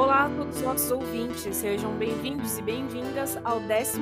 [0.00, 4.00] Olá a todos os nossos ouvintes, sejam bem-vindos e bem-vindas ao 12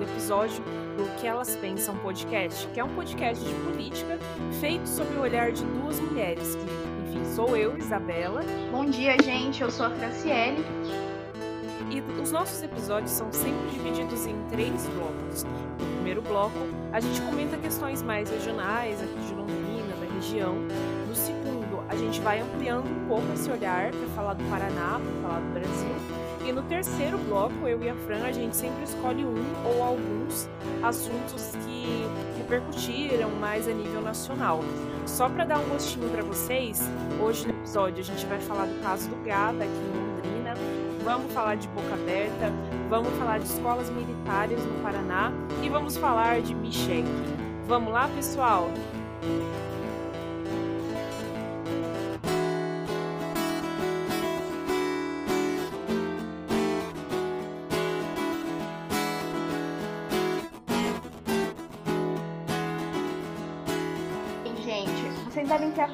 [0.00, 0.62] episódio
[0.96, 4.16] do Que Elas Pensam Podcast, que é um podcast de política
[4.60, 6.62] feito sob o olhar de duas mulheres, que,
[7.08, 8.42] enfim, sou eu, Isabela.
[8.70, 10.64] Bom dia, gente, eu sou a Franciele.
[11.90, 15.42] E os nossos episódios são sempre divididos em três blocos.
[15.42, 16.58] No primeiro bloco,
[16.92, 20.54] a gente comenta questões mais regionais, aqui de Londrina, da região.
[22.20, 25.94] Gente vai ampliando um pouco esse olhar para falar do Paraná, para falar do Brasil.
[26.46, 30.46] E no terceiro bloco, eu e a Fran, a gente sempre escolhe um ou alguns
[30.82, 32.06] assuntos que
[32.36, 34.60] repercutiram mais a nível nacional.
[35.06, 36.82] Só para dar um gostinho para vocês,
[37.22, 40.54] hoje no episódio a gente vai falar do caso do Gada aqui em Londrina,
[41.02, 42.52] vamos falar de Boca Aberta,
[42.90, 47.08] vamos falar de escolas militares no Paraná e vamos falar de Michek.
[47.66, 48.68] Vamos lá, pessoal?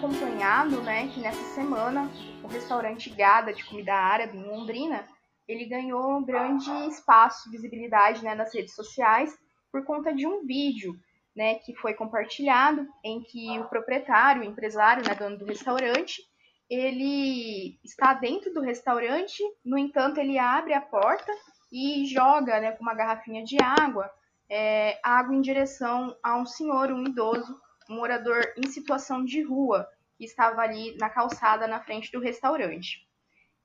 [0.07, 2.09] Acompanhado, né, que nessa semana
[2.45, 5.05] o restaurante Gada de comida árabe em Londrina,
[5.48, 9.37] ele ganhou um grande espaço, visibilidade, né, nas redes sociais
[9.71, 10.95] por conta de um vídeo,
[11.35, 16.23] né, que foi compartilhado em que o proprietário, o empresário, né, dono do restaurante,
[16.70, 21.33] ele está dentro do restaurante, no entanto, ele abre a porta
[21.73, 24.09] e joga, né, com uma garrafinha de água,
[24.48, 27.61] é, água em direção a um senhor, um idoso,
[27.91, 33.06] um morador em situação de rua que estava ali na calçada na frente do restaurante.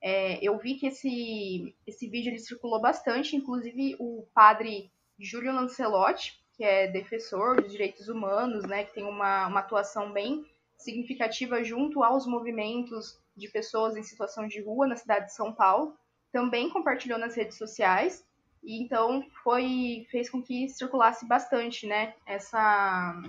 [0.02, 6.42] É, eu vi que esse, esse vídeo ele circulou bastante, inclusive o padre Júlio Lancelotti,
[6.55, 10.45] que é defensor dos direitos humanos, né, que tem uma, uma atuação bem
[10.77, 15.95] significativa junto aos movimentos de pessoas em situação de rua na cidade de São Paulo,
[16.31, 18.26] também compartilhou nas redes sociais
[18.64, 23.21] e então foi fez com que circulasse bastante, né, essa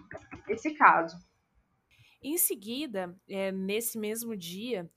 [0.48, 1.16] esse caso.
[2.22, 4.88] Em seguida, é, nesse mesmo dia,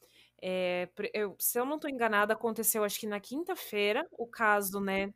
[0.41, 5.13] é, eu, se eu não estou enganada, aconteceu acho que na quinta-feira o caso, né,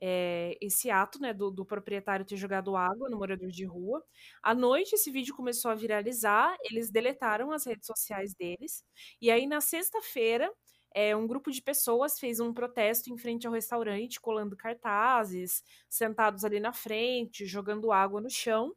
[0.00, 4.04] é, esse ato, né, do, do, proprietário ter jogado água no morador de rua.
[4.42, 8.84] À noite, esse vídeo começou a viralizar, eles deletaram as redes sociais deles,
[9.20, 10.52] e aí na sexta-feira
[10.94, 16.44] é, um grupo de pessoas fez um protesto em frente ao restaurante, colando cartazes, sentados
[16.44, 18.72] ali na frente, jogando água no chão.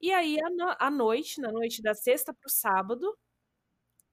[0.00, 0.38] E aí,
[0.78, 3.16] à noite, na noite da sexta para o sábado,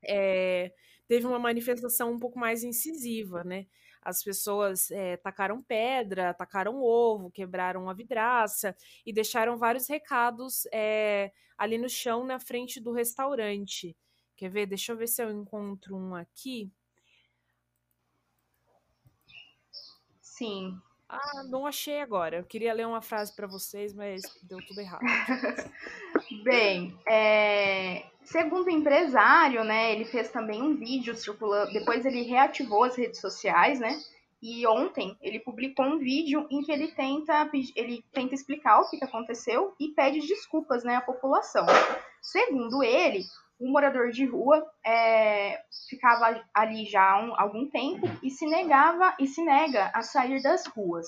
[0.04, 0.72] é,
[1.08, 3.68] teve uma manifestação um pouco mais incisiva, né?
[4.02, 11.32] As pessoas é, tacaram pedra, tacaram ovo, quebraram a vidraça e deixaram vários recados é,
[11.58, 13.96] ali no chão, na frente do restaurante.
[14.36, 14.66] Quer ver?
[14.68, 16.72] Deixa eu ver se eu encontro um aqui.
[20.22, 20.82] Sim.
[21.10, 22.38] Ah, não achei agora.
[22.38, 25.02] Eu queria ler uma frase para vocês, mas deu tudo errado.
[26.44, 28.04] Bem, é...
[28.24, 31.72] segundo o empresário, né, ele fez também um vídeo circulando.
[31.72, 33.98] Depois ele reativou as redes sociais, né?
[34.42, 39.04] E ontem ele publicou um vídeo em que ele tenta, ele tenta explicar o que
[39.04, 41.66] aconteceu e pede desculpas né, à população.
[42.22, 43.24] Segundo ele,
[43.60, 45.60] um morador de rua é,
[45.90, 50.42] ficava ali já há um, algum tempo e se negava e se nega a sair
[50.42, 51.08] das ruas.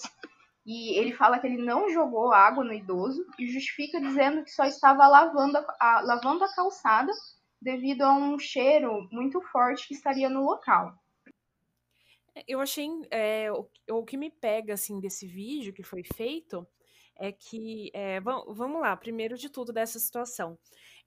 [0.66, 4.66] E ele fala que ele não jogou água no idoso e justifica dizendo que só
[4.66, 7.12] estava lavando a, a, lavando a calçada
[7.62, 10.94] devido a um cheiro muito forte que estaria no local.
[12.48, 16.66] Eu achei é, o, o que me pega assim desse vídeo que foi feito
[17.20, 20.58] é que é, vamos lá, primeiro de tudo dessa situação.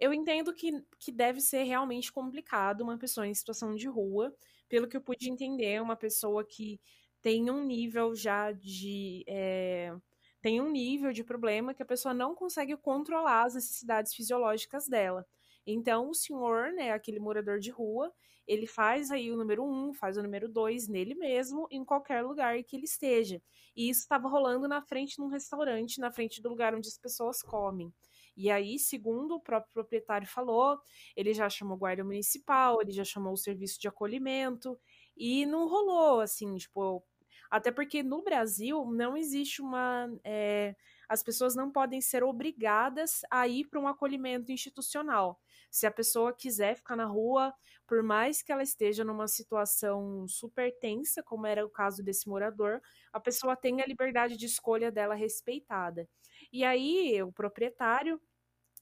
[0.03, 4.35] Eu entendo que, que deve ser realmente complicado uma pessoa em situação de rua,
[4.69, 6.81] pelo que eu pude entender, uma pessoa que
[7.23, 9.23] tem um nível já de.
[9.29, 9.95] É,
[10.41, 15.25] tem um nível de problema que a pessoa não consegue controlar as necessidades fisiológicas dela.
[15.65, 18.13] Então, o senhor, né, aquele morador de rua,
[18.45, 22.61] ele faz aí o número um, faz o número dois nele mesmo, em qualquer lugar
[22.65, 23.41] que ele esteja.
[23.77, 26.99] E isso estava rolando na frente de um restaurante, na frente do lugar onde as
[26.99, 27.93] pessoas comem.
[28.37, 30.81] E aí, segundo o próprio proprietário falou,
[31.17, 34.79] ele já chamou guarda municipal, ele já chamou o serviço de acolhimento
[35.17, 37.05] e não rolou, assim, tipo,
[37.51, 40.09] até porque no Brasil não existe uma.
[40.25, 40.75] É,
[41.09, 45.39] as pessoas não podem ser obrigadas a ir para um acolhimento institucional.
[45.71, 47.53] Se a pessoa quiser ficar na rua,
[47.87, 52.81] por mais que ela esteja numa situação super tensa, como era o caso desse morador,
[53.13, 56.09] a pessoa tem a liberdade de escolha dela respeitada.
[56.53, 58.21] E aí, o proprietário,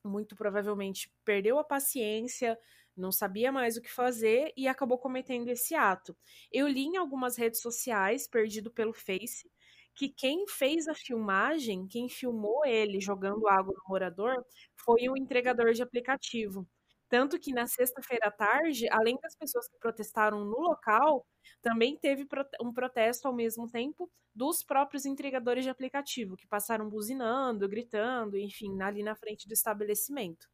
[0.05, 2.59] muito provavelmente, perdeu a paciência,
[2.97, 6.17] não sabia mais o que fazer e acabou cometendo esse ato.
[6.53, 9.51] Eu li em algumas redes sociais, perdido pelo Face,
[9.95, 14.45] que quem fez a filmagem, quem filmou ele jogando água no morador,
[14.77, 16.67] foi o entregador de aplicativo.
[17.11, 21.27] Tanto que na sexta-feira à tarde, além das pessoas que protestaram no local,
[21.61, 22.25] também teve
[22.63, 28.81] um protesto ao mesmo tempo dos próprios entregadores de aplicativo, que passaram buzinando, gritando, enfim,
[28.81, 30.47] ali na frente do estabelecimento.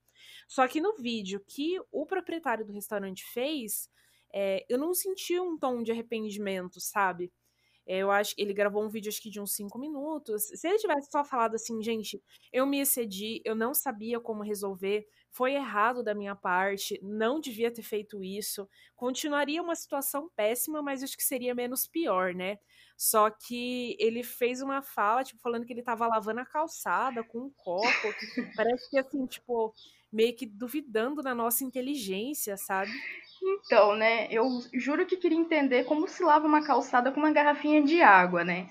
[0.48, 3.90] Só que no vídeo que o proprietário do restaurante fez,
[4.32, 7.30] é, eu não senti um tom de arrependimento, sabe?
[7.86, 10.44] É, eu acho que ele gravou um vídeo acho que de uns cinco minutos.
[10.54, 12.20] Se ele tivesse só falado assim, gente,
[12.52, 15.06] eu me excedi, eu não sabia como resolver,
[15.36, 18.66] foi errado da minha parte, não devia ter feito isso.
[18.96, 22.58] Continuaria uma situação péssima, mas acho que seria menos pior, né?
[22.96, 27.38] Só que ele fez uma fala, tipo, falando que ele tava lavando a calçada com
[27.40, 27.86] um copo.
[28.56, 29.74] Parece que assim, tipo,
[30.10, 32.90] meio que duvidando da nossa inteligência, sabe?
[33.42, 37.82] Então, né, eu juro que queria entender como se lava uma calçada com uma garrafinha
[37.82, 38.66] de água, né?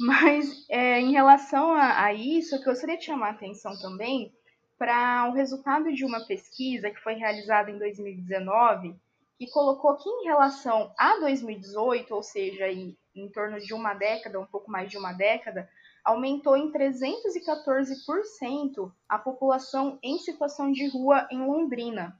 [0.00, 4.32] Mas é, em relação a, a isso, eu gostaria de chamar a atenção também
[4.78, 8.94] para o resultado de uma pesquisa que foi realizada em 2019,
[9.36, 14.40] que colocou que em relação a 2018, ou seja, aí, em torno de uma década,
[14.40, 15.68] um pouco mais de uma década,
[16.04, 22.18] aumentou em 314% a população em situação de rua em Londrina.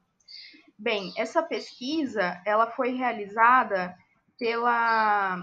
[0.78, 3.96] Bem, essa pesquisa ela foi realizada
[4.38, 5.42] pela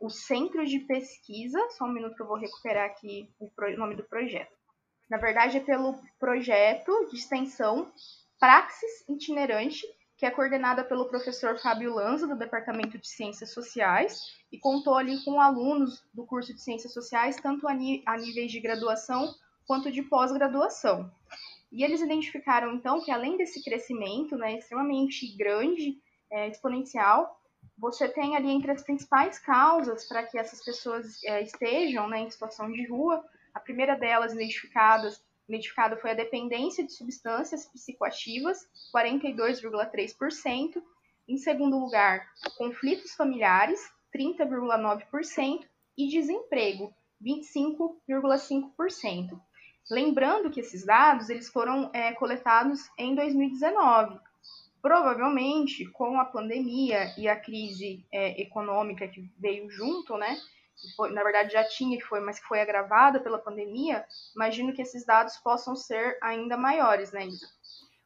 [0.00, 4.04] o Centro de Pesquisa, só um minuto que eu vou recuperar aqui o nome do
[4.04, 4.57] projeto.
[5.08, 7.90] Na verdade, é pelo projeto de extensão
[8.38, 14.20] Praxis Itinerante, que é coordenada pelo professor Fábio Lanza, do Departamento de Ciências Sociais,
[14.50, 18.60] e contou ali com alunos do curso de Ciências Sociais, tanto a, a níveis de
[18.60, 19.32] graduação
[19.66, 21.10] quanto de pós-graduação.
[21.70, 25.98] E eles identificaram, então, que além desse crescimento né, extremamente grande,
[26.30, 27.38] é, exponencial,
[27.76, 32.30] você tem ali entre as principais causas para que essas pessoas é, estejam né, em
[32.30, 33.24] situação de rua,
[33.58, 40.80] a primeira delas identificadas, identificada foi a dependência de substâncias psicoativas, 42,3%.
[41.26, 42.24] Em segundo lugar,
[42.56, 43.80] conflitos familiares,
[44.14, 45.66] 30,9%.
[46.00, 49.40] E desemprego, 25,5%.
[49.90, 54.16] Lembrando que esses dados eles foram é, coletados em 2019.
[54.80, 60.38] Provavelmente, com a pandemia e a crise é, econômica que veio junto, né?
[60.96, 64.04] Foi, na verdade já tinha que foi, mas que foi agravada pela pandemia,
[64.34, 67.48] imagino que esses dados possam ser ainda maiores, né, Isa?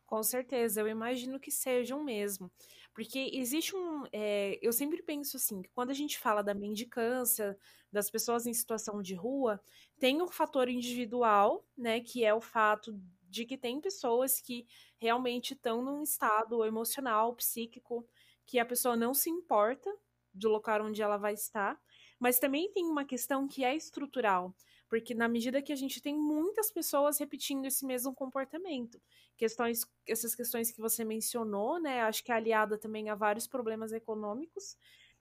[0.07, 2.51] Com certeza, eu imagino que sejam mesmo.
[2.95, 4.05] Porque existe um.
[4.13, 7.57] É, eu sempre penso assim, que quando a gente fala da mendicância,
[7.91, 9.61] das pessoas em situação de rua,
[9.99, 12.01] tem um fator individual, né?
[12.01, 12.95] Que é o fato
[13.29, 14.67] de que tem pessoas que
[14.99, 18.07] realmente estão num estado emocional, psíquico,
[18.45, 19.91] que a pessoa não se importa
[20.35, 21.81] do local onde ela vai estar.
[22.23, 24.55] Mas também tem uma questão que é estrutural
[24.93, 29.01] porque na medida que a gente tem muitas pessoas repetindo esse mesmo comportamento,
[29.39, 33.91] questões, essas questões que você mencionou, né, acho que é aliada também a vários problemas
[33.95, 34.77] econômicos,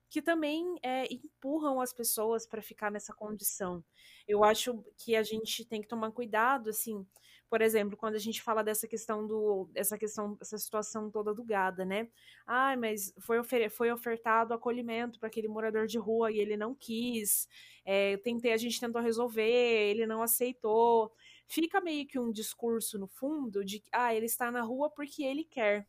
[0.10, 3.81] que também é, empurram as pessoas para ficar nessa condição.
[4.27, 7.08] Eu acho que a gente tem que tomar cuidado, assim,
[7.51, 11.43] por exemplo, quando a gente fala dessa questão do, essa questão, essa situação toda do
[11.43, 12.08] gada, né?
[12.48, 16.74] Ah, mas foi, ofer foi ofertado acolhimento para aquele morador de rua e ele não
[16.74, 17.50] quis.
[17.84, 21.13] É, tentei, a gente tentou resolver, ele não aceitou.
[21.46, 25.22] Fica meio que um discurso no fundo de que ah, ele está na rua porque
[25.22, 25.86] ele quer.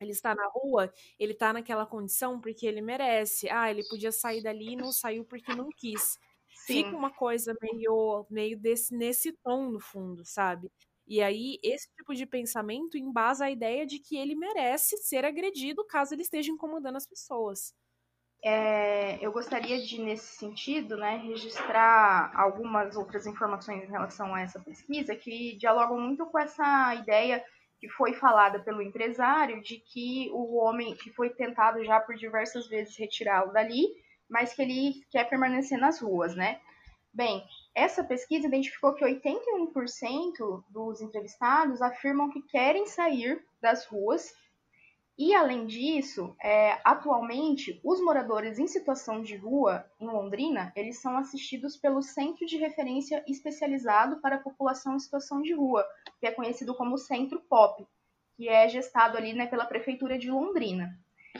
[0.00, 3.48] Ele está na rua, ele está naquela condição porque ele merece.
[3.48, 6.18] Ah, ele podia sair dali e não saiu porque não quis.
[6.66, 6.84] Sim.
[6.84, 10.70] Fica uma coisa meio, meio desse, nesse tom, no fundo, sabe?
[11.06, 15.84] E aí, esse tipo de pensamento embasa a ideia de que ele merece ser agredido
[15.84, 17.74] caso ele esteja incomodando as pessoas.
[18.44, 24.58] É, eu gostaria de, nesse sentido, né, registrar algumas outras informações em relação a essa
[24.60, 27.44] pesquisa que dialogam muito com essa ideia
[27.78, 32.68] que foi falada pelo empresário de que o homem que foi tentado já por diversas
[32.68, 33.88] vezes retirá-lo dali,
[34.32, 36.58] mas que ele quer permanecer nas ruas, né?
[37.12, 44.32] Bem, essa pesquisa identificou que 81% dos entrevistados afirmam que querem sair das ruas
[45.18, 51.18] e, além disso, é, atualmente, os moradores em situação de rua em Londrina, eles são
[51.18, 55.86] assistidos pelo Centro de Referência Especializado para a População em Situação de Rua,
[56.18, 57.86] que é conhecido como Centro POP,
[58.34, 60.98] que é gestado ali né, pela Prefeitura de Londrina.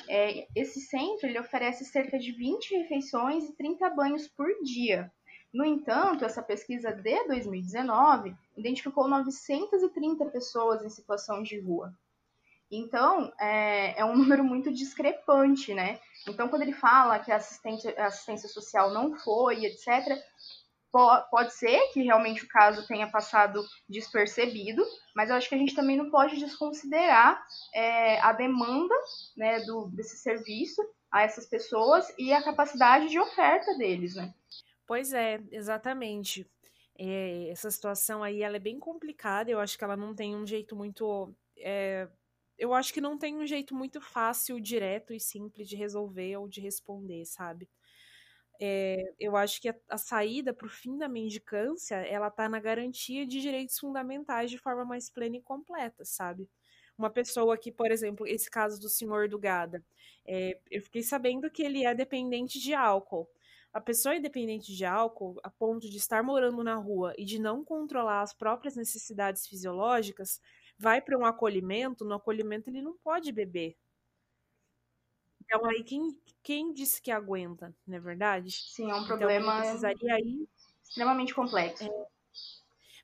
[0.08, 5.12] É, esse centro ele oferece cerca de 20 refeições e 30 banhos por dia.
[5.52, 11.94] No entanto, essa pesquisa de 2019 identificou 930 pessoas em situação de rua.
[12.70, 16.00] Então, é, é um número muito discrepante, né?
[16.26, 20.18] Então, quando ele fala que a assistência, a assistência social não foi, etc.,
[20.92, 24.84] pode ser que realmente o caso tenha passado despercebido,
[25.16, 27.42] mas eu acho que a gente também não pode desconsiderar
[27.74, 28.94] é, a demanda
[29.36, 34.34] né, do, desse serviço a essas pessoas e a capacidade de oferta deles, né?
[34.86, 36.46] Pois é, exatamente.
[36.98, 40.46] É, essa situação aí ela é bem complicada, eu acho que ela não tem um
[40.46, 41.34] jeito muito.
[41.56, 42.06] É,
[42.58, 46.46] eu acho que não tem um jeito muito fácil, direto e simples de resolver ou
[46.46, 47.68] de responder, sabe?
[48.64, 52.60] É, eu acho que a, a saída para o fim da mendicância, ela está na
[52.60, 56.48] garantia de direitos fundamentais de forma mais plena e completa, sabe?
[56.96, 59.84] Uma pessoa que, por exemplo, esse caso do senhor do Gada,
[60.24, 63.28] é, eu fiquei sabendo que ele é dependente de álcool.
[63.72, 67.40] A pessoa é dependente de álcool, a ponto de estar morando na rua e de
[67.40, 70.40] não controlar as próprias necessidades fisiológicas,
[70.78, 73.76] vai para um acolhimento, no acolhimento ele não pode beber,
[75.52, 78.50] então aí quem, quem disse que aguenta, não é verdade?
[78.50, 80.48] Sim, é um então, problema então, precisaria aí,
[80.82, 81.84] extremamente complexo.
[81.84, 82.06] É,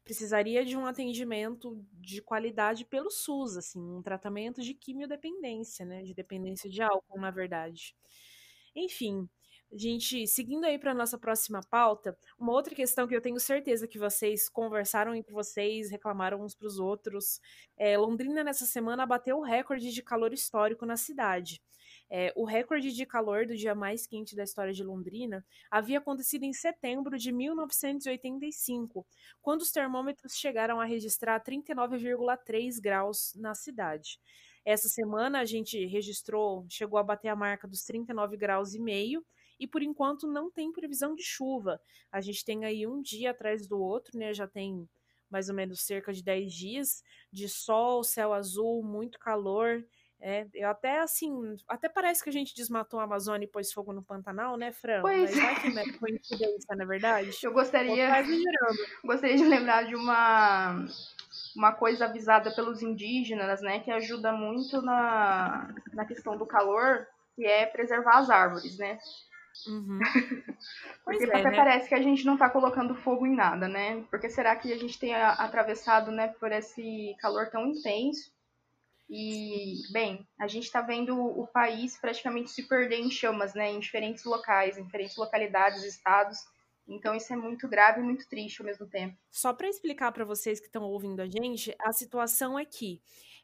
[0.03, 6.03] precisaria de um atendimento de qualidade pelo SUS, assim, um tratamento de quimiodependência, né?
[6.03, 7.95] De dependência de álcool, na verdade.
[8.75, 9.29] Enfim,
[9.71, 13.99] gente, seguindo aí para nossa próxima pauta, uma outra questão que eu tenho certeza que
[13.99, 17.39] vocês conversaram entre vocês, reclamaram uns para os outros,
[17.77, 21.61] é, Londrina nessa semana bateu o recorde de calor histórico na cidade.
[22.11, 26.45] É, o recorde de calor do dia mais quente da história de Londrina havia acontecido
[26.45, 29.07] em setembro de 1985,
[29.43, 34.19] quando os termômetros chegaram a registrar 39,3 graus na cidade.
[34.65, 39.25] Essa semana a gente registrou, chegou a bater a marca dos 39 graus e meio,
[39.59, 41.81] e por enquanto não tem previsão de chuva.
[42.13, 44.33] A gente tem aí um dia atrás do outro, né?
[44.33, 44.89] Já tem
[45.31, 49.85] mais ou menos cerca de 10 dias de sol, céu azul, muito calor.
[50.21, 53.93] É, eu até assim, até parece que a gente desmatou a Amazônia e pôs fogo
[53.93, 55.01] no Pantanal, né, Fran?
[55.01, 57.31] Pois Mas vai que é coincidência, na é verdade?
[57.41, 58.11] Eu gostaria,
[59.05, 60.85] gostaria de lembrar de uma,
[61.55, 67.07] uma coisa avisada pelos indígenas, né, que ajuda muito na, na questão do calor,
[67.37, 68.99] que é preservar as árvores, né?
[69.69, 69.99] Uhum.
[71.05, 71.57] Porque é, até né?
[71.57, 74.05] parece que a gente não está colocando fogo em nada, né?
[74.11, 78.37] Porque será que a gente tem atravessado, né, por esse calor tão intenso?
[79.09, 83.81] E, bem, a gente está vendo o país praticamente se perder em chamas, né, em
[83.81, 86.39] diferentes locais, em diferentes localidades, estados.
[86.87, 89.17] Então isso é muito grave e muito triste ao mesmo tempo.
[89.31, 93.01] Só para explicar para vocês que estão ouvindo a gente, a situação é que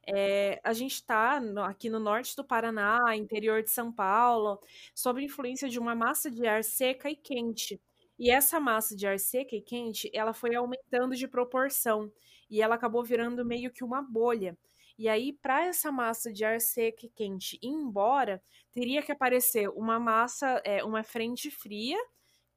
[0.06, 4.60] é, a gente está aqui no norte do Paraná, interior de São Paulo,
[4.94, 7.80] sob influência de uma massa de ar seca e quente.
[8.18, 12.12] E essa massa de ar seca e quente, ela foi aumentando de proporção
[12.50, 14.56] e ela acabou virando meio que uma bolha.
[14.96, 19.68] E aí, para essa massa de ar seco e quente ir embora, teria que aparecer
[19.70, 21.98] uma massa, é, uma frente fria,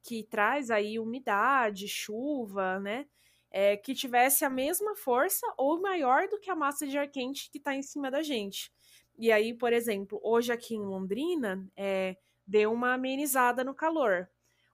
[0.02, 3.06] que traz aí umidade, chuva, né?
[3.50, 7.50] É, que tivesse a mesma força ou maior do que a massa de ar quente
[7.50, 8.70] que está em cima da gente.
[9.18, 12.16] E aí, por exemplo, hoje aqui em Londrina, é,
[12.46, 14.28] deu uma amenizada no calor.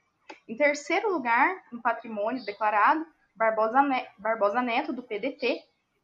[0.49, 5.61] Em terceiro lugar, em patrimônio declarado, Barbosa, Neto, Barbosa Neto, do PDT,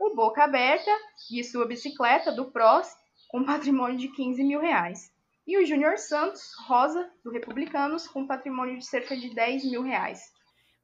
[0.00, 0.90] O Boca Aberta
[1.32, 2.94] e sua bicicleta do PROS,
[3.28, 5.12] com patrimônio de 15 mil reais
[5.46, 10.32] e o Júnior Santos Rosa, do Republicanos, com patrimônio de cerca de 10 mil reais.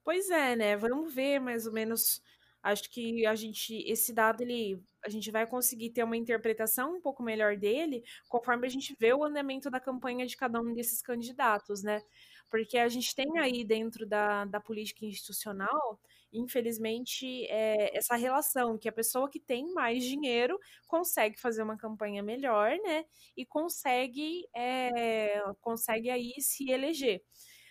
[0.04, 0.76] Pois é, né?
[0.76, 2.20] Vamos ver mais ou menos.
[2.62, 7.00] Acho que a gente, esse dado, ele, a gente vai conseguir ter uma interpretação um
[7.00, 11.00] pouco melhor dele conforme a gente vê o andamento da campanha de cada um desses
[11.02, 12.02] candidatos, né?
[12.50, 15.98] Porque a gente tem aí dentro da, da política institucional
[16.32, 22.22] infelizmente, é essa relação que a pessoa que tem mais dinheiro consegue fazer uma campanha
[22.22, 23.04] melhor, né?
[23.36, 27.22] E consegue, é, consegue aí se eleger.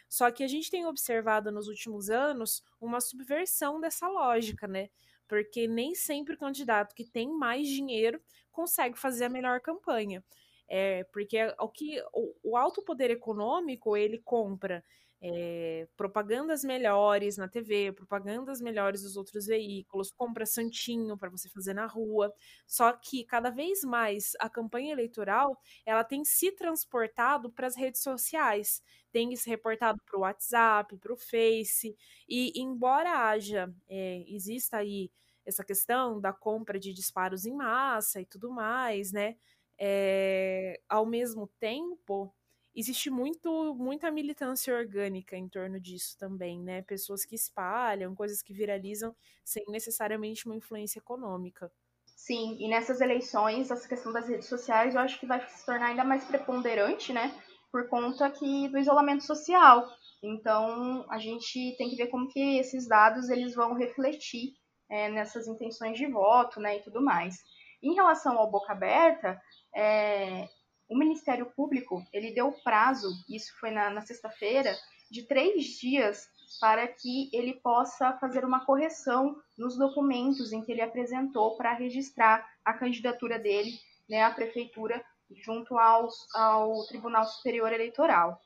[0.09, 4.89] Só que a gente tem observado nos últimos anos uma subversão dessa lógica, né?
[5.27, 8.19] Porque nem sempre o candidato que tem mais dinheiro
[8.51, 10.23] consegue fazer a melhor campanha.
[10.67, 14.83] É, porque o que o, o alto poder econômico ele compra
[15.21, 21.73] é, propagandas melhores na TV, propagandas melhores dos outros veículos, compra santinho para você fazer
[21.73, 22.33] na rua.
[22.65, 28.01] Só que cada vez mais a campanha eleitoral ela tem se transportado para as redes
[28.01, 31.95] sociais, tem se reportado para o WhatsApp, para o Face.
[32.27, 35.11] E embora haja, é, exista aí
[35.45, 39.35] essa questão da compra de disparos em massa e tudo mais, né?
[39.77, 42.33] É, ao mesmo tempo,
[42.79, 46.81] existe muito muita militância orgânica em torno disso também, né?
[46.81, 51.71] Pessoas que espalham, coisas que viralizam sem necessariamente uma influência econômica.
[52.05, 55.87] Sim, e nessas eleições, essa questão das redes sociais, eu acho que vai se tornar
[55.87, 57.33] ainda mais preponderante, né?
[57.71, 59.87] Por conta aqui do isolamento social.
[60.21, 64.53] Então, a gente tem que ver como que esses dados eles vão refletir
[64.89, 67.37] é, nessas intenções de voto, né, e tudo mais.
[67.81, 69.41] Em relação ao boca aberta,
[69.73, 70.49] é,
[70.89, 74.75] o Ministério Público ele deu prazo, isso foi na, na sexta-feira,
[75.09, 76.27] de três dias
[76.59, 82.47] para que ele possa fazer uma correção nos documentos em que ele apresentou para registrar
[82.65, 85.03] a candidatura dele né, à prefeitura
[85.43, 88.41] junto aos, ao Tribunal Superior Eleitoral.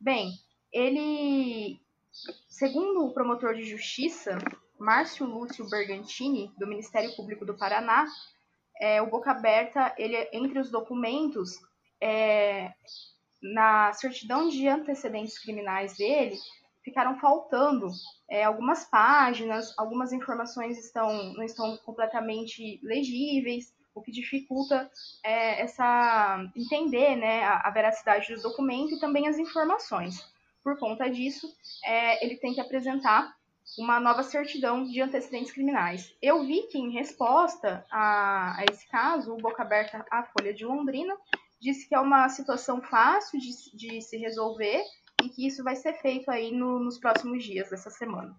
[0.00, 0.32] Bem,
[0.72, 1.80] ele,
[2.48, 4.38] segundo o promotor de justiça,
[4.78, 8.06] Márcio Lúcio Bergantini, do Ministério Público do Paraná,
[8.80, 11.58] é, o Boca Aberta, ele, entre os documentos,
[12.00, 12.72] é,
[13.42, 16.36] na certidão de antecedentes criminais dele,
[16.82, 17.88] ficaram faltando
[18.28, 24.90] é, algumas páginas, algumas informações estão, não estão completamente legíveis, o que dificulta
[25.24, 30.24] é, essa entender né, a, a, veracidade do documento e também as informações.
[30.62, 31.52] Por conta disso,
[31.84, 33.36] é, ele tem que apresentar
[33.78, 36.14] uma nova certidão de antecedentes criminais.
[36.22, 40.64] Eu vi que, em resposta a, a esse caso, o Boca Aberta à Folha de
[40.64, 41.16] Londrina
[41.60, 44.82] disse que é uma situação fácil de, de se resolver
[45.22, 48.38] e que isso vai ser feito aí no, nos próximos dias dessa semana.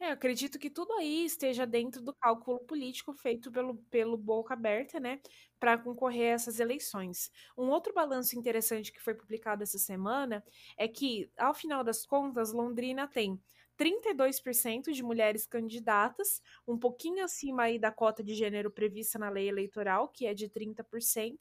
[0.00, 4.54] É, eu acredito que tudo aí esteja dentro do cálculo político feito pelo, pelo Boca
[4.54, 5.20] Aberta, né,
[5.58, 7.32] para concorrer a essas eleições.
[7.56, 10.44] Um outro balanço interessante que foi publicado essa semana
[10.76, 13.40] é que, ao final das contas, Londrina tem
[13.76, 19.48] 32% de mulheres candidatas, um pouquinho acima aí da cota de gênero prevista na lei
[19.48, 21.38] eleitoral, que é de 30%,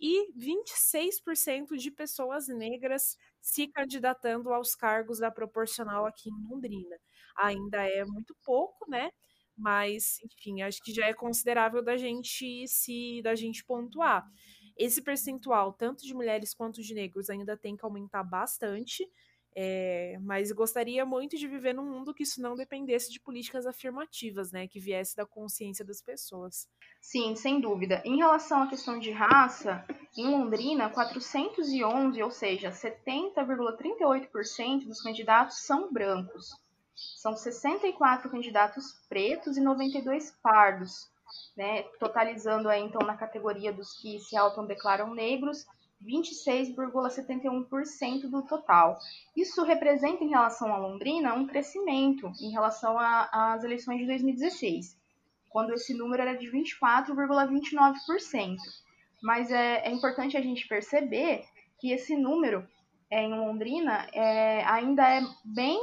[0.00, 6.96] e 26% de pessoas negras se candidatando aos cargos da proporcional aqui em Londrina.
[7.36, 9.10] Ainda é muito pouco, né?
[9.56, 14.24] Mas, enfim, acho que já é considerável da gente se da gente pontuar.
[14.76, 19.06] Esse percentual, tanto de mulheres quanto de negros, ainda tem que aumentar bastante.
[19.54, 24.52] É, mas gostaria muito de viver num mundo que isso não dependesse de políticas afirmativas,
[24.52, 24.68] né?
[24.68, 26.68] Que viesse da consciência das pessoas.
[27.00, 28.00] Sim, sem dúvida.
[28.04, 29.84] Em relação à questão de raça,
[30.16, 36.50] em Londrina, 411, ou seja, 70,38% dos candidatos são brancos.
[36.94, 41.10] São 64 candidatos pretos e 92 pardos.
[41.56, 45.64] né, totalizando aí, então na categoria dos que se autodeclaram negros,
[46.04, 48.98] 26,71% do total.
[49.36, 54.98] Isso representa, em relação a Londrina, um crescimento em relação às eleições de 2016,
[55.48, 58.56] quando esse número era de 24,29%.
[59.22, 61.44] Mas é, é, importante a gente perceber
[61.78, 62.66] que esse número
[63.10, 65.78] é, em Londrina é, ainda é bem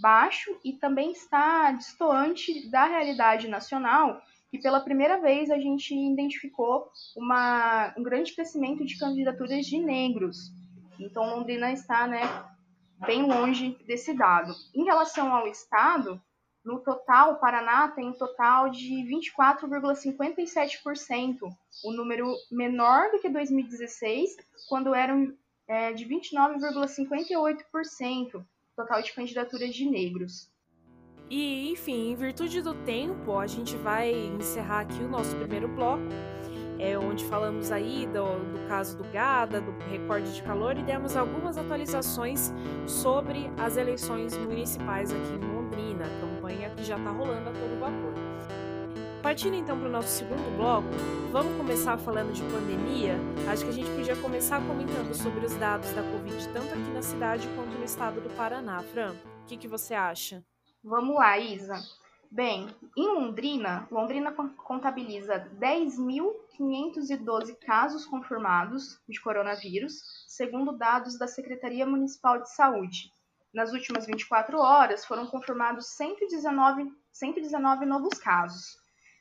[0.00, 4.22] baixo e também está distoante da realidade nacional,
[4.54, 10.52] que pela primeira vez a gente identificou uma, um grande crescimento de candidaturas de negros.
[11.00, 12.20] Então, Londrina está né,
[13.04, 14.54] bem longe desse dado.
[14.72, 16.22] Em relação ao Estado,
[16.64, 19.04] no total, o Paraná tem um total de
[19.36, 21.50] 24,57%, o
[21.90, 24.36] um número menor do que 2016,
[24.68, 25.36] quando eram
[25.66, 30.48] é, de 29,58% total de candidaturas de negros.
[31.30, 36.02] E, enfim, em virtude do tempo, a gente vai encerrar aqui o nosso primeiro bloco,
[36.78, 41.16] é, onde falamos aí do, do caso do GADA, do recorde de calor e demos
[41.16, 42.52] algumas atualizações
[42.86, 48.12] sobre as eleições municipais aqui em Londrina, campanha que já está rolando a todo vapor.
[49.22, 50.88] Partindo então para o nosso segundo bloco,
[51.32, 53.16] vamos começar falando de pandemia.
[53.48, 57.00] Acho que a gente podia começar comentando sobre os dados da Covid, tanto aqui na
[57.00, 58.82] cidade quanto no estado do Paraná.
[58.82, 60.44] Fran, o que, que você acha?
[60.86, 61.82] Vamos lá, Isa.
[62.30, 72.42] Bem, em Londrina, Londrina contabiliza 10.512 casos confirmados de coronavírus, segundo dados da Secretaria Municipal
[72.42, 73.10] de Saúde.
[73.50, 78.76] Nas últimas 24 horas, foram confirmados 119, 119 novos casos.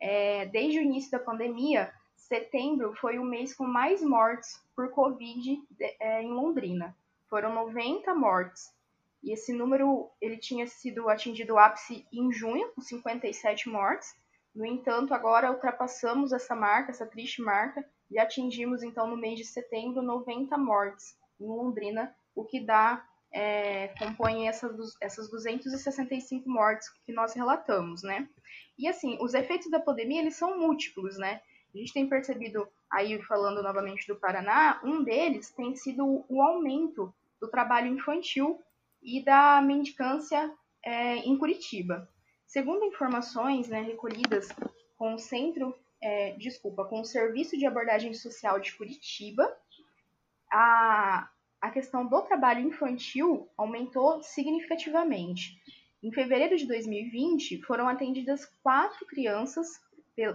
[0.00, 5.58] é, desde o início da pandemia, setembro foi o mês com mais mortes por Covid
[6.00, 6.96] é, em Londrina.
[7.28, 8.72] Foram 90 mortes.
[9.22, 14.14] E esse número ele tinha sido atingido o ápice em junho, com 57 mortes,
[14.54, 19.44] no entanto, agora ultrapassamos essa marca, essa triste marca, e atingimos então no mês de
[19.44, 27.12] setembro 90 mortes em Londrina, o que dá, é, compõe essas, essas 265 mortes que
[27.12, 28.28] nós relatamos, né?
[28.78, 31.40] E assim, os efeitos da pandemia, eles são múltiplos, né?
[31.74, 37.12] A gente tem percebido, aí falando novamente do Paraná, um deles tem sido o aumento
[37.40, 38.60] do trabalho infantil
[39.02, 40.52] e da mendicância
[40.84, 42.08] é, em Curitiba.
[42.52, 44.46] Segundo informações né, recolhidas
[44.98, 49.56] com o Centro, é, desculpa, com o Serviço de Abordagem Social de Curitiba,
[50.52, 55.58] a, a questão do trabalho infantil aumentou significativamente.
[56.02, 59.80] Em fevereiro de 2020, foram atendidas quatro crianças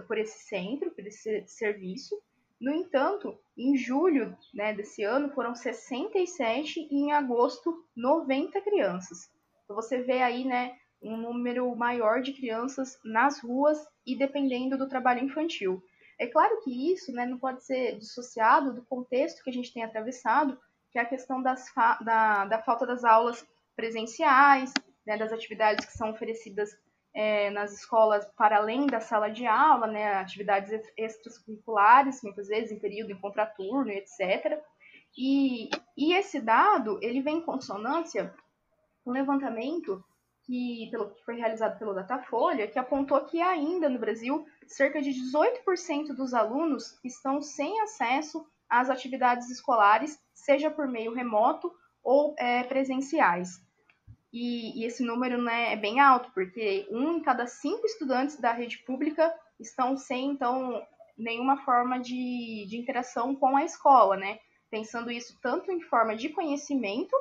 [0.08, 2.20] por esse centro, por esse serviço.
[2.60, 9.30] No entanto, em julho né, desse ano, foram 67 e em agosto, 90 crianças.
[9.62, 14.88] Então, você vê aí né, um número maior de crianças nas ruas e dependendo do
[14.88, 15.82] trabalho infantil.
[16.18, 19.84] É claro que isso né, não pode ser dissociado do contexto que a gente tem
[19.84, 20.58] atravessado,
[20.90, 21.64] que é a questão das
[22.00, 24.72] da, da falta das aulas presenciais,
[25.06, 26.76] né, das atividades que são oferecidas
[27.14, 32.78] é, nas escolas para além da sala de aula, né, atividades extracurriculares, muitas vezes em
[32.78, 34.60] período, em contraturno, etc.
[35.16, 38.34] E, e esse dado, ele vem em consonância
[39.04, 40.04] com um levantamento
[40.48, 45.10] que, pelo, que foi realizado pelo Datafolha, que apontou que ainda no Brasil, cerca de
[45.10, 51.70] 18% dos alunos estão sem acesso às atividades escolares, seja por meio remoto
[52.02, 53.62] ou é, presenciais.
[54.32, 58.52] E, e, esse número né, é bem alto, porque um em cada cinco estudantes da
[58.52, 60.82] rede pública estão sem, então,
[61.16, 64.38] nenhuma forma de, de interação com a escola, né?
[64.70, 67.14] Pensando isso tanto em forma de conhecimento,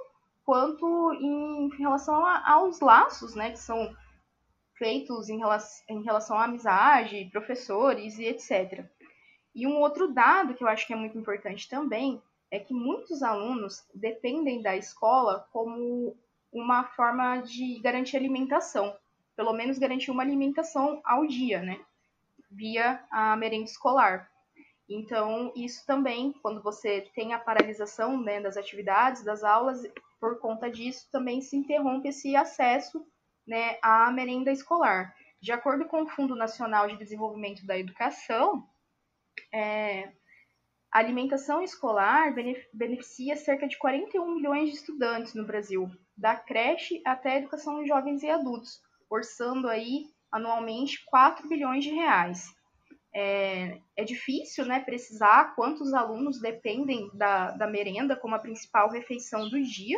[0.48, 3.52] quanto em relação a, aos laços, né?
[3.52, 3.94] Que são
[4.78, 8.86] feitos em relação, em relação à amizade, professores e etc.
[9.54, 13.22] E um outro dado que eu acho que é muito importante também é que muitos
[13.22, 16.16] alunos dependem da escola como
[16.50, 18.96] uma forma de garantir alimentação,
[19.36, 21.78] pelo menos garantir uma alimentação ao dia, né?
[22.50, 24.32] Via a merenda escolar.
[24.88, 29.84] Então, isso também, quando você tem a paralisação né, das atividades, das aulas,
[30.20, 33.06] por conta disso, também se interrompe esse acesso
[33.46, 35.16] né, à merenda escolar.
[35.42, 38.68] De acordo com o Fundo Nacional de Desenvolvimento da Educação,
[39.54, 40.12] é,
[40.92, 42.34] a alimentação escolar
[42.74, 47.88] beneficia cerca de 41 milhões de estudantes no Brasil, da creche até a educação de
[47.88, 52.57] jovens e adultos, orçando aí anualmente 4 bilhões de reais.
[53.14, 59.50] É, é difícil né, precisar quantos alunos dependem da, da merenda como a principal refeição
[59.50, 59.98] do dia,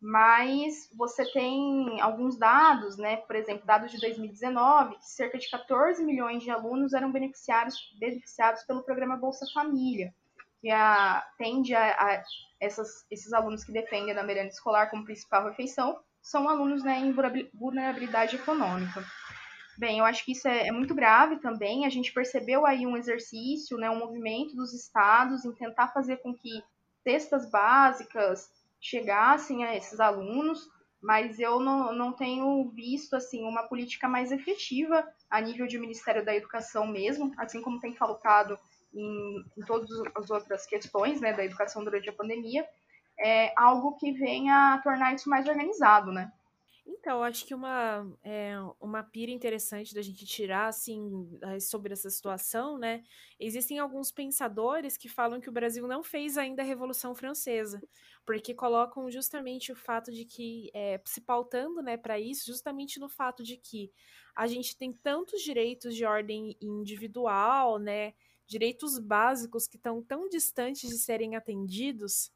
[0.00, 3.18] mas você tem alguns dados, né?
[3.18, 8.64] Por exemplo, dados de 2019, que cerca de 14 milhões de alunos eram beneficiados, beneficiados
[8.64, 10.12] pelo programa Bolsa Família,
[10.60, 12.22] que a, tende a, a
[12.60, 17.14] essas, esses alunos que dependem da merenda escolar como principal refeição são alunos né, em
[17.54, 19.04] vulnerabilidade econômica.
[19.78, 21.86] Bem, eu acho que isso é, é, muito grave também.
[21.86, 26.34] A gente percebeu aí um exercício, né, um movimento dos estados em tentar fazer com
[26.34, 26.62] que
[27.02, 30.68] cestas básicas chegassem a esses alunos,
[31.00, 36.24] mas eu não, não tenho visto assim uma política mais efetiva a nível de Ministério
[36.24, 38.58] da Educação mesmo, assim como tem faltado
[38.94, 42.66] em, em todas as outras questões né, da educação durante a pandemia,
[43.18, 46.30] é algo que venha a tornar isso mais organizado, né?
[46.84, 51.28] Então, acho que uma, é, uma pira interessante da gente tirar, assim,
[51.60, 53.02] sobre essa situação, né?
[53.38, 57.80] Existem alguns pensadores que falam que o Brasil não fez ainda a Revolução Francesa,
[58.26, 63.08] porque colocam justamente o fato de que, é, se pautando, né, para isso, justamente no
[63.08, 63.92] fato de que
[64.34, 68.12] a gente tem tantos direitos de ordem individual, né?
[68.46, 72.30] Direitos básicos que estão tão distantes de serem atendidos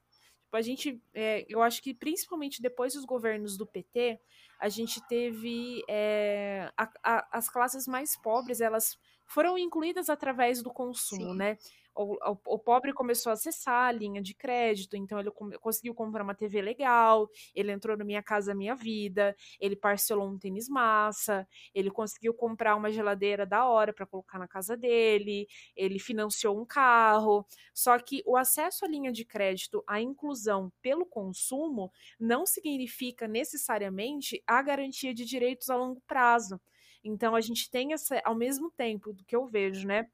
[0.57, 4.19] a gente, é, eu acho que principalmente depois dos governos do PT,
[4.59, 10.73] a gente teve é, a, a, as classes mais pobres, elas foram incluídas através do
[10.73, 11.37] consumo, Sim.
[11.37, 11.59] né?
[11.96, 15.30] O, o, pobre começou a acessar a linha de crédito, então ele
[15.61, 20.38] conseguiu comprar uma TV legal, ele entrou no Minha Casa Minha Vida, ele parcelou um
[20.38, 25.98] tênis massa, ele conseguiu comprar uma geladeira da hora para colocar na casa dele, ele
[25.98, 27.46] financiou um carro.
[27.74, 34.42] Só que o acesso à linha de crédito, a inclusão pelo consumo, não significa necessariamente
[34.46, 36.61] a garantia de direitos a longo prazo.
[37.02, 40.09] Então a gente tem essa, ao mesmo tempo do que eu vejo, né?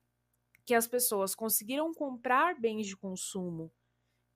[0.65, 3.73] Que as pessoas conseguiram comprar bens de consumo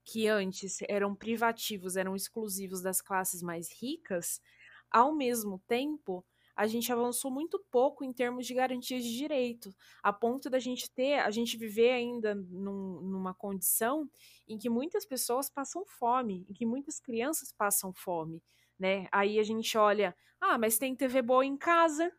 [0.05, 4.41] que antes eram privativos, eram exclusivos das classes mais ricas,
[4.89, 10.13] ao mesmo tempo, a gente avançou muito pouco em termos de garantias de direito, a
[10.13, 14.09] ponto da gente ter, a gente viver ainda num, numa condição
[14.49, 18.43] em que muitas pessoas passam fome, em que muitas crianças passam fome,
[18.79, 19.09] né?
[19.13, 22.11] Aí a gente olha, ah, mas tem TV boa em casa,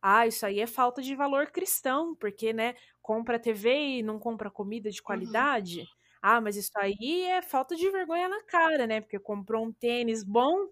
[0.00, 4.50] ah, isso aí é falta de valor cristão, porque, né, compra TV e não compra
[4.50, 5.04] comida de uhum.
[5.04, 5.80] qualidade.
[5.80, 5.86] Uhum.
[6.22, 9.00] Ah, mas isso aí é falta de vergonha na cara, né?
[9.00, 10.68] Porque comprou um tênis bom,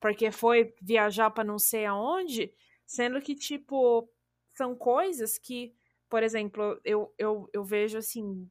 [0.00, 2.52] porque foi viajar para não sei aonde,
[2.86, 4.08] sendo que, tipo,
[4.54, 5.74] são coisas que,
[6.08, 8.48] por exemplo, eu, eu, eu vejo assim,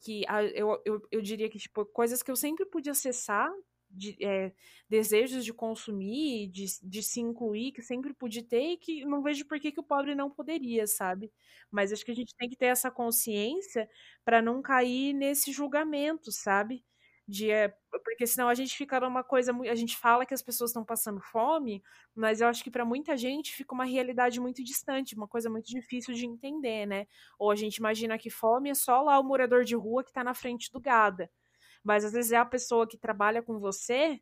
[0.00, 3.50] que eu, eu, eu diria que, tipo, coisas que eu sempre pude acessar
[3.90, 4.52] de, é,
[4.88, 9.46] desejos de consumir, de, de se incluir, que sempre pude ter e que não vejo
[9.46, 11.32] por que, que o pobre não poderia, sabe?
[11.70, 13.88] Mas acho que a gente tem que ter essa consciência
[14.24, 16.84] para não cair nesse julgamento, sabe?
[17.26, 17.68] De, é,
[18.04, 21.20] porque senão a gente fica numa coisa a gente fala que as pessoas estão passando
[21.20, 21.82] fome,
[22.14, 25.66] mas eu acho que para muita gente fica uma realidade muito distante, uma coisa muito
[25.66, 27.06] difícil de entender, né?
[27.38, 30.24] Ou a gente imagina que fome é só lá o morador de rua que está
[30.24, 31.28] na frente do gado
[31.84, 34.20] Mas às vezes é a pessoa que trabalha com você,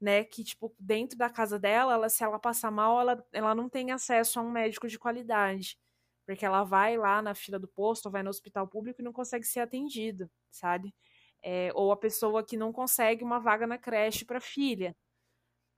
[0.00, 3.68] né, que tipo dentro da casa dela, ela, se ela passar mal, ela, ela não
[3.68, 5.78] tem acesso a um médico de qualidade.
[6.26, 9.44] Porque ela vai lá na fila do posto, vai no hospital público e não consegue
[9.46, 10.94] ser atendida, sabe?
[11.42, 14.96] É, ou a pessoa que não consegue uma vaga na creche para filha.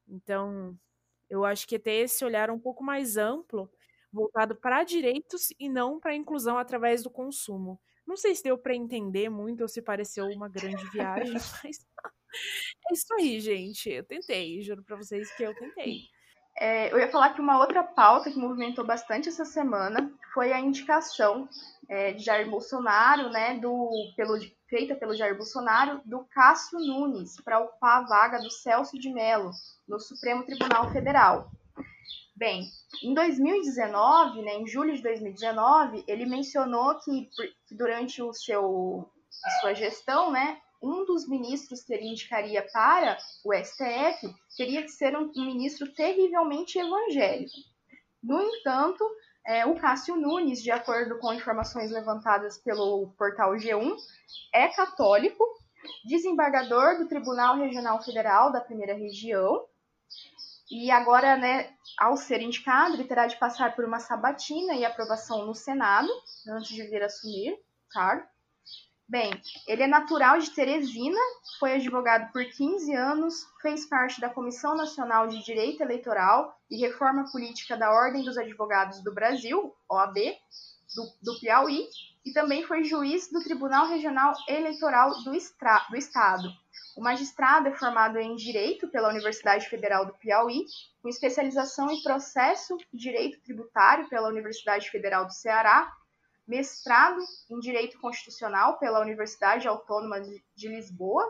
[0.09, 0.79] Então,
[1.31, 3.71] eu acho que é ter esse olhar um pouco mais amplo,
[4.13, 7.81] voltado para direitos e não para inclusão através do consumo.
[8.09, 11.87] Não sei se deu para entender muito ou se pareceu uma grande viagem, mas
[12.91, 13.91] é isso aí, gente.
[13.91, 16.05] Eu tentei, juro para vocês que eu tentei.
[16.59, 20.59] É, eu ia falar que uma outra pauta que movimentou bastante essa semana foi a
[20.59, 21.47] indicação
[21.87, 27.61] é, de Jair Bolsonaro, né, do, pelo, feita pelo Jair Bolsonaro, do Cássio Nunes para
[27.61, 29.51] ocupar a vaga do Celso de Mello
[29.87, 31.53] no Supremo Tribunal Federal.
[32.39, 32.71] Bem,
[33.03, 37.29] em 2019, né, em julho de 2019, ele mencionou que,
[37.67, 39.11] que durante o seu,
[39.45, 44.89] a sua gestão, né, um dos ministros que ele indicaria para o STF teria que
[44.89, 47.57] ser um, um ministro terrivelmente evangélico.
[48.23, 49.05] No entanto,
[49.45, 53.97] é, o Cássio Nunes, de acordo com informações levantadas pelo portal G1,
[54.55, 55.45] é católico,
[56.05, 59.67] desembargador do Tribunal Regional Federal da Primeira Região,
[60.71, 65.47] e agora, né, ao ser indicado, ele terá de passar por uma sabatina e aprovação
[65.47, 66.09] no Senado,
[66.49, 68.27] antes de vir assumir o cargo.
[69.09, 69.31] Bem,
[69.67, 71.19] ele é natural de Teresina,
[71.59, 77.25] foi advogado por 15 anos, fez parte da Comissão Nacional de Direito Eleitoral e Reforma
[77.33, 80.15] Política da Ordem dos Advogados do Brasil, OAB,
[80.95, 81.89] do, do Piauí,
[82.29, 86.53] e também foi juiz do Tribunal Regional Eleitoral do, Estra, do Estado.
[86.95, 90.67] O magistrado é formado em Direito pela Universidade Federal do Piauí,
[91.01, 95.91] com especialização em Processo e Direito Tributário pela Universidade Federal do Ceará
[96.47, 100.19] mestrado em Direito Constitucional pela Universidade Autônoma
[100.57, 101.23] de Lisboa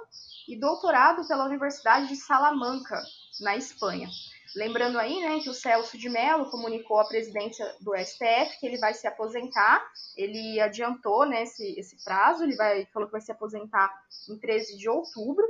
[0.47, 3.03] e doutorado pela Universidade de Salamanca,
[3.41, 4.09] na Espanha.
[4.57, 8.79] Lembrando aí, né, que o Celso de Mello comunicou à presidência do STF que ele
[8.79, 9.85] vai se aposentar.
[10.17, 12.45] Ele adiantou, né, esse, esse prazo.
[12.45, 13.93] Ele vai falou que vai se aposentar
[14.29, 15.45] em 13 de outubro.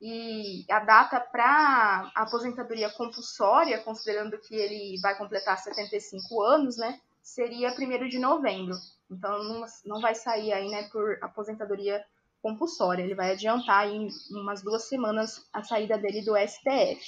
[0.00, 7.72] E a data para aposentadoria compulsória, considerando que ele vai completar 75 anos, né, seria
[7.72, 8.76] 1 de novembro.
[9.10, 12.04] Então não, não vai sair aí, né, por aposentadoria
[12.42, 13.02] compulsória.
[13.02, 17.00] Ele vai adiantar em umas duas semanas a saída dele do STF.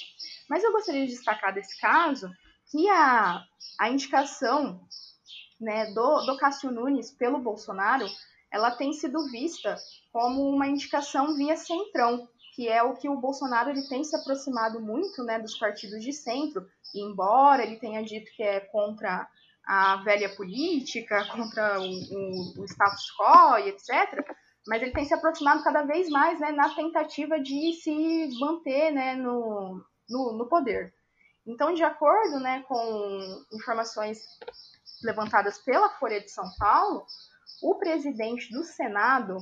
[0.49, 2.29] Mas eu gostaria de destacar desse caso
[2.71, 3.43] que a,
[3.79, 4.81] a indicação
[5.59, 8.05] né, do, do Cássio Nunes pelo Bolsonaro,
[8.51, 9.75] ela tem sido vista
[10.11, 14.79] como uma indicação via centrão, que é o que o Bolsonaro ele tem se aproximado
[14.79, 16.65] muito né, dos partidos de centro,
[16.95, 19.27] embora ele tenha dito que é contra
[19.65, 24.25] a velha política, contra o, o, o status quo e etc.,
[24.69, 29.15] mas ele tem se aproximado cada vez mais né, na tentativa de se manter né,
[29.15, 30.93] no, no, no poder.
[31.45, 34.19] Então, de acordo né, com informações
[35.03, 37.03] levantadas pela Folha de São Paulo,
[37.63, 39.39] o presidente do Senado,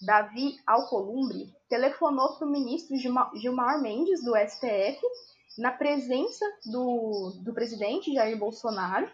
[0.00, 4.98] Davi Alcolumbre, telefonou para o ministro Gilmar Mendes, do STF,
[5.58, 9.10] na presença do, do presidente Jair Bolsonaro,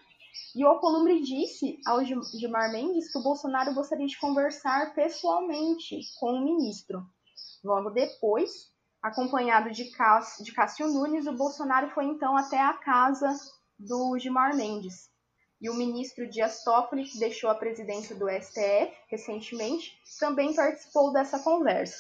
[0.55, 6.33] e o Alcolumbre disse ao Gilmar Mendes que o Bolsonaro gostaria de conversar pessoalmente com
[6.33, 7.05] o ministro.
[7.62, 8.70] Logo depois,
[9.03, 13.29] acompanhado de, de Cássio Nunes, o Bolsonaro foi então até a casa
[13.79, 15.11] do Gilmar Mendes.
[15.61, 21.38] E o ministro Dias Toffoli, que deixou a presidência do STF recentemente, também participou dessa
[21.38, 21.96] conversa.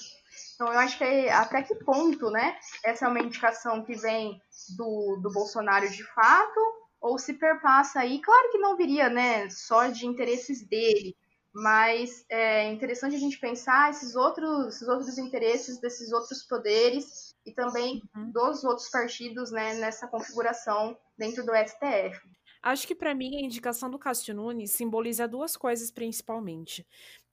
[0.54, 2.58] Então, eu acho que é, até que ponto, né?
[2.84, 4.40] Essa é uma indicação que vem
[4.76, 6.60] do, do Bolsonaro de fato,
[7.06, 11.16] ou se perpassa aí, claro que não viria, né, só de interesses dele,
[11.54, 17.52] mas é interessante a gente pensar esses outros, esses outros interesses desses outros poderes e
[17.52, 18.30] também uhum.
[18.30, 22.20] dos outros partidos, né, nessa configuração dentro do STF.
[22.62, 26.84] Acho que para mim a indicação do Cássio Nunes simboliza duas coisas principalmente.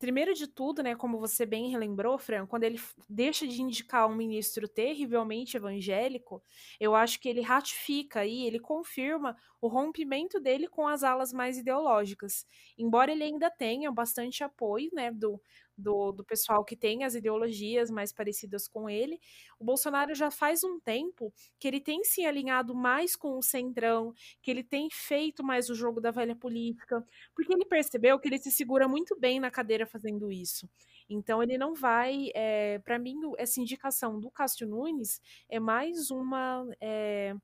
[0.03, 2.77] Primeiro de tudo, né, como você bem relembrou, Fran, quando ele
[3.07, 6.43] deixa de indicar um ministro terrivelmente evangélico,
[6.77, 11.57] eu acho que ele ratifica e ele confirma o rompimento dele com as alas mais
[11.57, 12.45] ideológicas.
[12.77, 15.41] Embora ele ainda tenha bastante apoio, né, do,
[15.77, 19.19] do, do pessoal que tem as ideologias mais parecidas com ele.
[19.59, 24.13] O Bolsonaro já faz um tempo que ele tem se alinhado mais com o centrão,
[24.41, 28.37] que ele tem feito mais o jogo da velha política, porque ele percebeu que ele
[28.37, 30.69] se segura muito bem na cadeira fazendo isso.
[31.09, 36.65] Então ele não vai, é, para mim, essa indicação do Cássio Nunes é mais uma
[36.81, 37.35] é,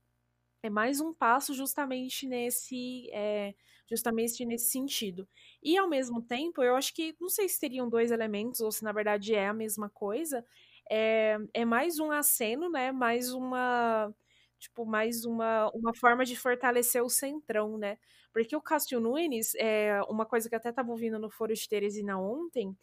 [0.63, 3.53] é mais um passo justamente nesse é,
[3.89, 5.27] justamente nesse sentido.
[5.63, 8.83] E ao mesmo tempo, eu acho que não sei se teriam dois elementos ou se
[8.83, 10.45] na verdade é a mesma coisa.
[10.91, 12.91] É, é mais um aceno, né?
[12.91, 14.13] Mais uma
[14.59, 17.97] tipo mais uma, uma forma de fortalecer o centrão, né?
[18.31, 22.19] Porque o Cássio Nunes, é uma coisa que até estava ouvindo no Foro de Teresina
[22.19, 22.75] ontem,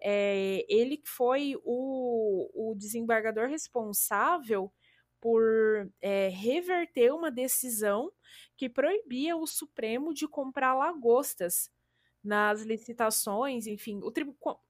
[0.00, 4.72] é, ele foi o, o desembargador responsável
[5.20, 5.42] por
[6.02, 8.12] é, reverter uma decisão
[8.56, 11.70] que proibia o Supremo de comprar lagostas
[12.24, 14.10] nas licitações, enfim, o,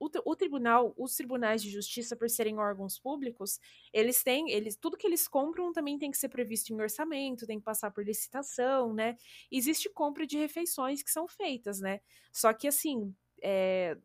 [0.01, 3.61] o, o, tribunal, os tribunais de justiça, por serem órgãos públicos,
[3.93, 7.59] eles têm, eles, tudo que eles compram também tem que ser previsto em orçamento, tem
[7.59, 9.17] que passar por licitação, né?
[9.53, 12.01] Existe compra de refeições que são feitas, né?
[12.33, 13.97] Só que assim, é,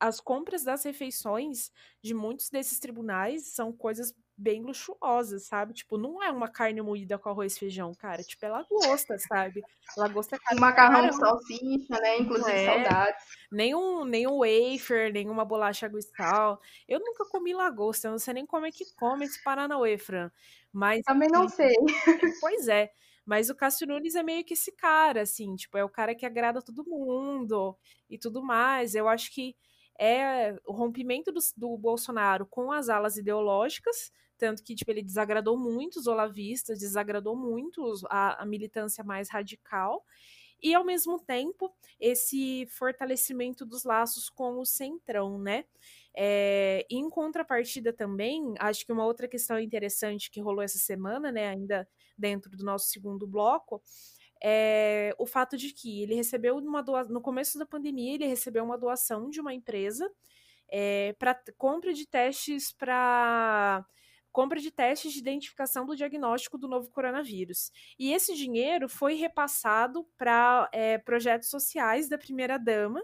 [0.00, 1.70] as compras das refeições
[2.02, 5.74] de muitos desses tribunais são coisas bem luxuosas, sabe?
[5.74, 8.22] Tipo, não é uma carne moída com arroz e feijão, cara.
[8.22, 9.62] Tipo, é lagosta, sabe?
[9.96, 12.18] Lagosta é Um macarrão de salsicha, né?
[12.18, 12.66] Inclusive, é.
[12.66, 13.24] saudades.
[13.50, 16.60] Nenhum, nenhum wafer, nenhuma bolacha água sal.
[16.88, 20.30] Eu nunca comi lagosta, eu não sei nem como é que come esse Paranauê, Fran.
[20.72, 21.02] Mas...
[21.04, 21.74] Também não sei.
[22.40, 22.90] Pois é.
[23.24, 26.26] Mas o Cássio Nunes é meio que esse cara, assim, tipo, é o cara que
[26.26, 27.74] agrada todo mundo
[28.10, 28.94] e tudo mais.
[28.94, 29.56] Eu acho que
[29.98, 35.56] é o rompimento do, do Bolsonaro com as alas ideológicas, tanto que tipo, ele desagradou
[35.56, 40.04] muito os olavistas, desagradou muito a, a militância mais radical,
[40.62, 45.64] e ao mesmo tempo esse fortalecimento dos laços com o centrão, né?
[46.16, 51.48] É, em contrapartida também, acho que uma outra questão interessante que rolou essa semana, né,
[51.48, 53.82] ainda dentro do nosso segundo bloco,
[54.46, 58.76] é o fato de que ele recebeu uma no começo da pandemia, ele recebeu uma
[58.76, 60.06] doação de uma empresa
[60.68, 63.82] é, para compra de testes para
[64.30, 67.70] compra de testes de identificação do diagnóstico do novo coronavírus.
[67.98, 73.02] E esse dinheiro foi repassado para é, projetos sociais da primeira-dama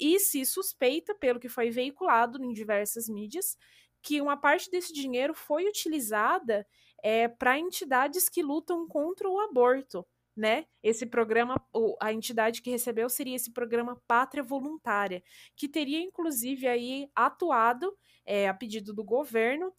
[0.00, 3.58] e se suspeita, pelo que foi veiculado em diversas mídias,
[4.00, 6.66] que uma parte desse dinheiro foi utilizada
[7.02, 10.06] é, para entidades que lutam contra o aborto
[10.38, 10.66] né?
[10.82, 11.60] Esse programa,
[12.00, 15.22] a entidade que recebeu seria esse programa Pátria Voluntária,
[15.56, 17.92] que teria inclusive aí atuado
[18.24, 19.72] é, a pedido do governo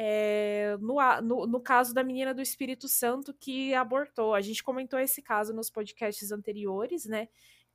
[0.00, 4.32] é, no, no, no, caso da menina do Espírito Santo que abortou.
[4.32, 7.28] A gente comentou esse caso nos podcasts anteriores, né?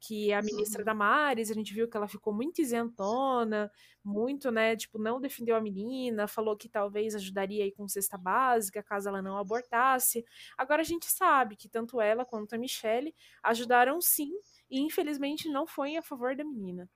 [0.06, 0.86] Que a ministra uhum.
[0.86, 3.72] Damares, a gente viu que ela ficou muito isentona,
[4.04, 8.84] muito, né, tipo, não defendeu a menina, falou que talvez ajudaria aí com cesta básica,
[8.84, 10.26] caso ela não abortasse.
[10.58, 14.32] Agora a gente sabe que tanto ela quanto a Michelle ajudaram sim,
[14.70, 16.90] e infelizmente não foi a favor da menina.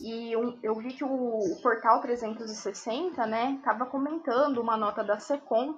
[0.00, 5.18] E eu, eu vi que o, o portal 360, né, estava comentando uma nota da
[5.18, 5.76] Secom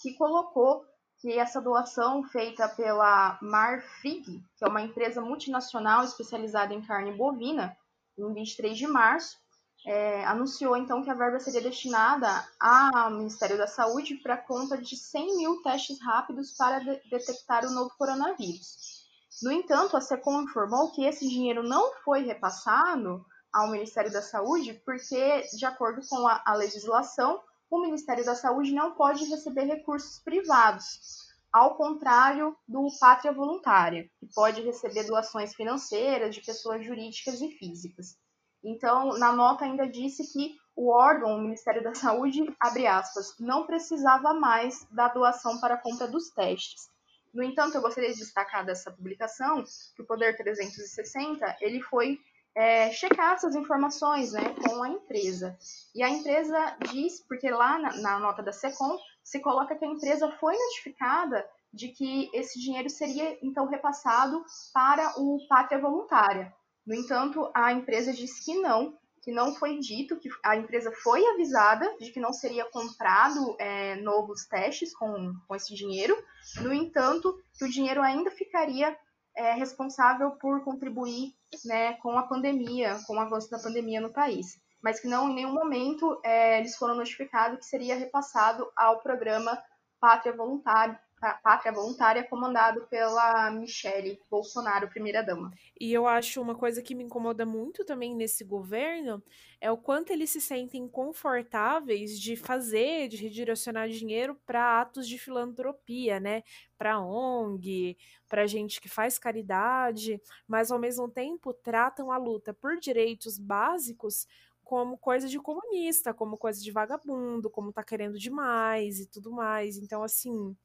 [0.00, 0.84] que colocou
[1.20, 7.76] que essa doação feita pela Marfrig, que é uma empresa multinacional especializada em carne bovina,
[8.18, 9.38] em 23 de março,
[9.86, 14.96] é, anunciou então que a verba seria destinada ao Ministério da Saúde para conta de
[14.96, 19.00] 100 mil testes rápidos para de detectar o novo coronavírus.
[19.42, 24.74] No entanto, a SECOM informou que esse dinheiro não foi repassado ao Ministério da Saúde
[24.84, 27.40] porque, de acordo com a, a legislação,
[27.70, 34.26] o Ministério da Saúde não pode receber recursos privados, ao contrário do Pátria Voluntária, que
[34.34, 38.18] pode receber doações financeiras de pessoas jurídicas e físicas.
[38.62, 43.66] Então, na nota ainda disse que o órgão, o Ministério da Saúde, abre aspas, não
[43.66, 46.90] precisava mais da doação para a compra dos testes.
[47.32, 49.62] No entanto, eu gostaria de destacar dessa publicação
[49.94, 52.18] que o Poder 360 ele foi
[52.54, 55.56] é, checar essas informações né, com a empresa.
[55.94, 59.88] E a empresa diz, porque lá na, na nota da SECOM se coloca que a
[59.88, 64.44] empresa foi notificada de que esse dinheiro seria então repassado
[64.74, 66.52] para o Pátria Voluntária.
[66.84, 71.24] No entanto, a empresa disse que não, que não foi dito, que a empresa foi
[71.28, 76.16] avisada de que não seria comprado é, novos testes com, com esse dinheiro.
[76.60, 78.96] No entanto, que o dinheiro ainda ficaria
[79.36, 81.34] é, responsável por contribuir
[81.64, 85.34] né, com a pandemia, com o avanço da pandemia no país, mas que não em
[85.34, 89.62] nenhum momento é, eles foram notificados que seria repassado ao programa
[90.00, 95.52] Pátria Voluntária, Pátria Voluntária, comandado pela Michele Bolsonaro, primeira-dama.
[95.78, 99.22] E eu acho uma coisa que me incomoda muito também nesse governo
[99.60, 105.18] é o quanto eles se sentem confortáveis de fazer, de redirecionar dinheiro para atos de
[105.18, 106.42] filantropia, né?
[106.78, 112.78] Para ONG, para gente que faz caridade, mas ao mesmo tempo tratam a luta por
[112.78, 114.26] direitos básicos
[114.62, 119.76] como coisa de comunista, como coisa de vagabundo, como tá querendo demais e tudo mais.
[119.76, 120.56] Então, assim,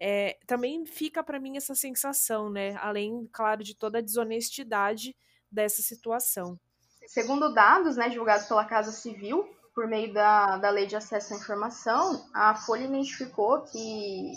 [0.00, 2.74] é, também fica para mim essa sensação, né?
[2.76, 5.14] Além, claro, de toda a desonestidade
[5.50, 6.58] dessa situação.
[7.06, 11.36] Segundo dados né, divulgados pela Casa Civil, por meio da, da Lei de Acesso à
[11.36, 14.32] Informação, a Folha identificou que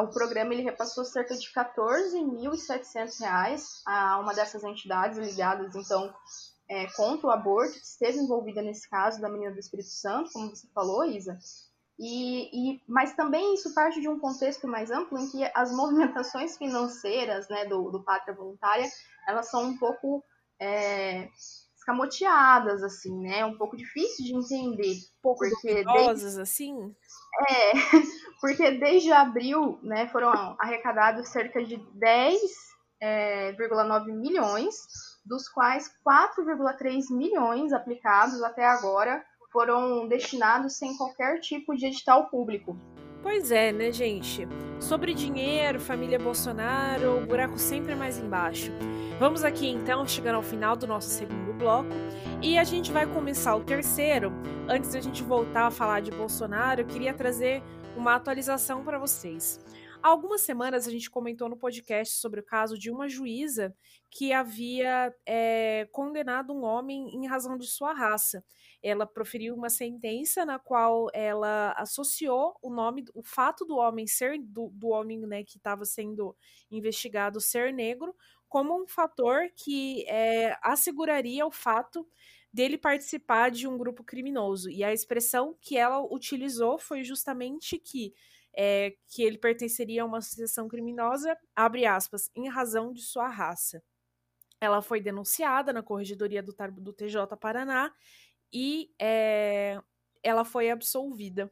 [0.00, 6.14] o programa ele repassou cerca de R$ 14.700 a uma dessas entidades ligadas, então,
[6.68, 10.50] é, contra o aborto, que esteve envolvida nesse caso da menina do Espírito Santo, como
[10.50, 11.38] você falou, Isa.
[11.98, 16.56] E, e, mas também isso parte de um contexto mais amplo em que as movimentações
[16.56, 18.86] financeiras né, do, do Pátria Voluntária,
[19.26, 20.22] elas são um pouco
[20.60, 21.28] é,
[21.76, 23.44] escamoteadas, assim, né?
[23.44, 24.92] Um pouco difícil de entender.
[24.92, 26.40] Um pouco porque desde...
[26.40, 26.94] assim?
[27.48, 27.72] É,
[28.40, 30.30] porque desde abril, né, foram
[30.60, 32.48] arrecadados cerca de 10,9
[33.00, 34.76] é, milhões,
[35.24, 39.24] dos quais 4,3 milhões aplicados até agora
[39.58, 42.78] foram destinados sem qualquer tipo de edital público.
[43.20, 44.46] Pois é, né, gente?
[44.78, 48.70] Sobre dinheiro, família Bolsonaro, o buraco sempre é mais embaixo.
[49.18, 51.88] Vamos aqui então, chegando ao final do nosso segundo bloco,
[52.40, 54.32] e a gente vai começar o terceiro.
[54.68, 57.60] Antes da gente voltar a falar de Bolsonaro, eu queria trazer
[57.96, 59.58] uma atualização para vocês.
[60.00, 63.74] Há algumas semanas a gente comentou no podcast sobre o caso de uma juíza
[64.08, 68.44] que havia é, condenado um homem em razão de sua raça.
[68.80, 74.38] Ela proferiu uma sentença na qual ela associou o nome, o fato do homem ser
[74.40, 76.34] do, do homem né, que estava sendo
[76.70, 78.14] investigado ser negro
[78.48, 82.06] como um fator que é, asseguraria o fato
[82.52, 84.70] dele participar de um grupo criminoso.
[84.70, 88.14] E a expressão que ela utilizou foi justamente que
[88.60, 93.80] é, que ele pertenceria a uma associação criminosa, abre aspas, em razão de sua raça.
[94.60, 97.94] Ela foi denunciada na corregedoria do, do TJ Paraná
[98.52, 99.80] e é,
[100.24, 101.48] ela foi absolvida.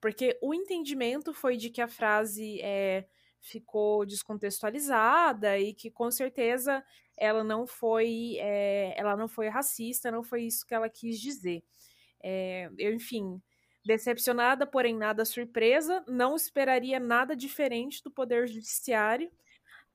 [0.00, 3.06] Porque o entendimento foi de que a frase é,
[3.40, 6.84] ficou descontextualizada e que com certeza
[7.16, 11.62] ela não foi é, ela não foi racista, não foi isso que ela quis dizer.
[12.20, 13.40] É, eu, enfim,
[13.88, 19.30] decepcionada, porém nada surpresa, não esperaria nada diferente do Poder Judiciário.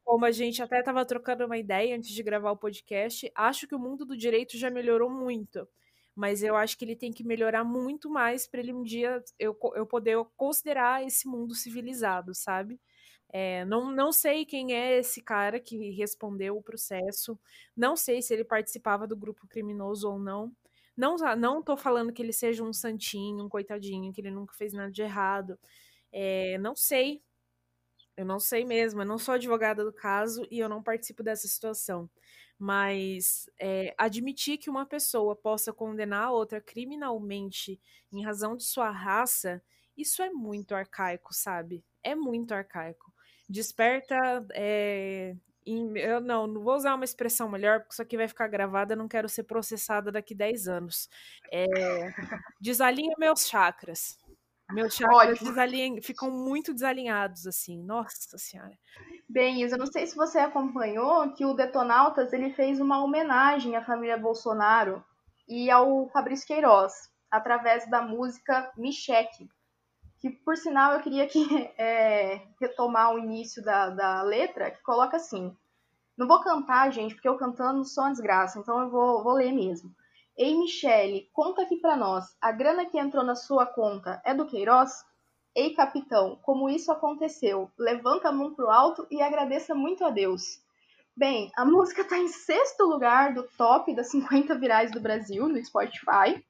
[0.03, 3.75] Como a gente até estava trocando uma ideia antes de gravar o podcast, acho que
[3.75, 5.67] o mundo do direito já melhorou muito
[6.15, 9.57] mas eu acho que ele tem que melhorar muito mais para ele um dia eu,
[9.73, 12.79] eu poder considerar esse mundo civilizado, sabe?
[13.31, 17.35] É, não, não sei quem é esse cara que respondeu o processo,
[17.75, 20.51] não sei se ele participava do grupo criminoso ou não.
[20.95, 24.73] Não, não tô falando que ele seja um santinho, um coitadinho, que ele nunca fez
[24.73, 25.59] nada de errado.
[26.11, 27.23] É, não sei.
[28.15, 29.01] Eu não sei mesmo.
[29.01, 32.09] Eu não sou advogada do caso e eu não participo dessa situação.
[32.59, 37.79] Mas é, admitir que uma pessoa possa condenar a outra criminalmente
[38.11, 39.61] em razão de sua raça,
[39.97, 41.83] isso é muito arcaico, sabe?
[42.03, 43.11] É muito arcaico.
[43.49, 44.45] Desperta.
[44.53, 45.35] É,
[45.65, 48.93] em, eu não, não vou usar uma expressão melhor, porque isso aqui vai ficar gravado,
[48.93, 51.09] eu não quero ser processada daqui 10 anos.
[51.51, 51.65] É,
[52.59, 54.17] desalinha meus chakras.
[54.71, 55.39] Meus chakras
[56.03, 57.81] ficam muito desalinhados, assim.
[57.83, 58.77] Nossa Senhora.
[59.29, 63.83] Bem, Isa, não sei se você acompanhou que o Detonautas ele fez uma homenagem à
[63.83, 65.03] família Bolsonaro
[65.47, 66.93] e ao Fabrício Queiroz,
[67.29, 69.49] através da música Me Cheque,
[70.23, 71.43] que por sinal eu queria que,
[71.77, 75.53] é, retomar o início da, da letra, que coloca assim,
[76.17, 79.51] não vou cantar, gente, porque eu cantando sou uma desgraça, então eu vou, vou ler
[79.51, 79.93] mesmo.
[80.37, 84.45] Ei, Michele, conta aqui para nós, a grana que entrou na sua conta é do
[84.45, 85.03] Queiroz?
[85.53, 87.69] Ei, capitão, como isso aconteceu?
[87.77, 90.63] Levanta a mão pro alto e agradeça muito a Deus.
[91.17, 95.63] Bem, a música está em sexto lugar do top das 50 virais do Brasil no
[95.63, 96.41] Spotify.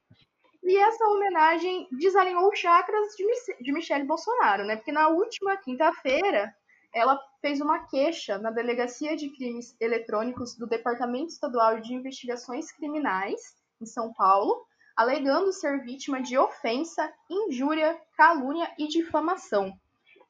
[0.66, 4.76] E essa homenagem desalinhou chakras de, de Michelle Bolsonaro, né?
[4.76, 6.54] Porque na última quinta-feira
[6.94, 13.54] ela fez uma queixa na Delegacia de Crimes Eletrônicos do Departamento Estadual de Investigações Criminais,
[13.78, 14.64] em São Paulo,
[14.96, 19.78] alegando ser vítima de ofensa, injúria, calúnia e difamação.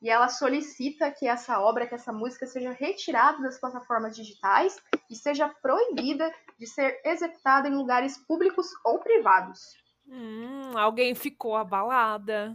[0.02, 5.14] E ela solicita que essa obra, que essa música seja retirada das plataformas digitais e
[5.14, 9.83] seja proibida de ser executada em lugares públicos ou privados.
[10.06, 12.54] Hum, alguém ficou abalada.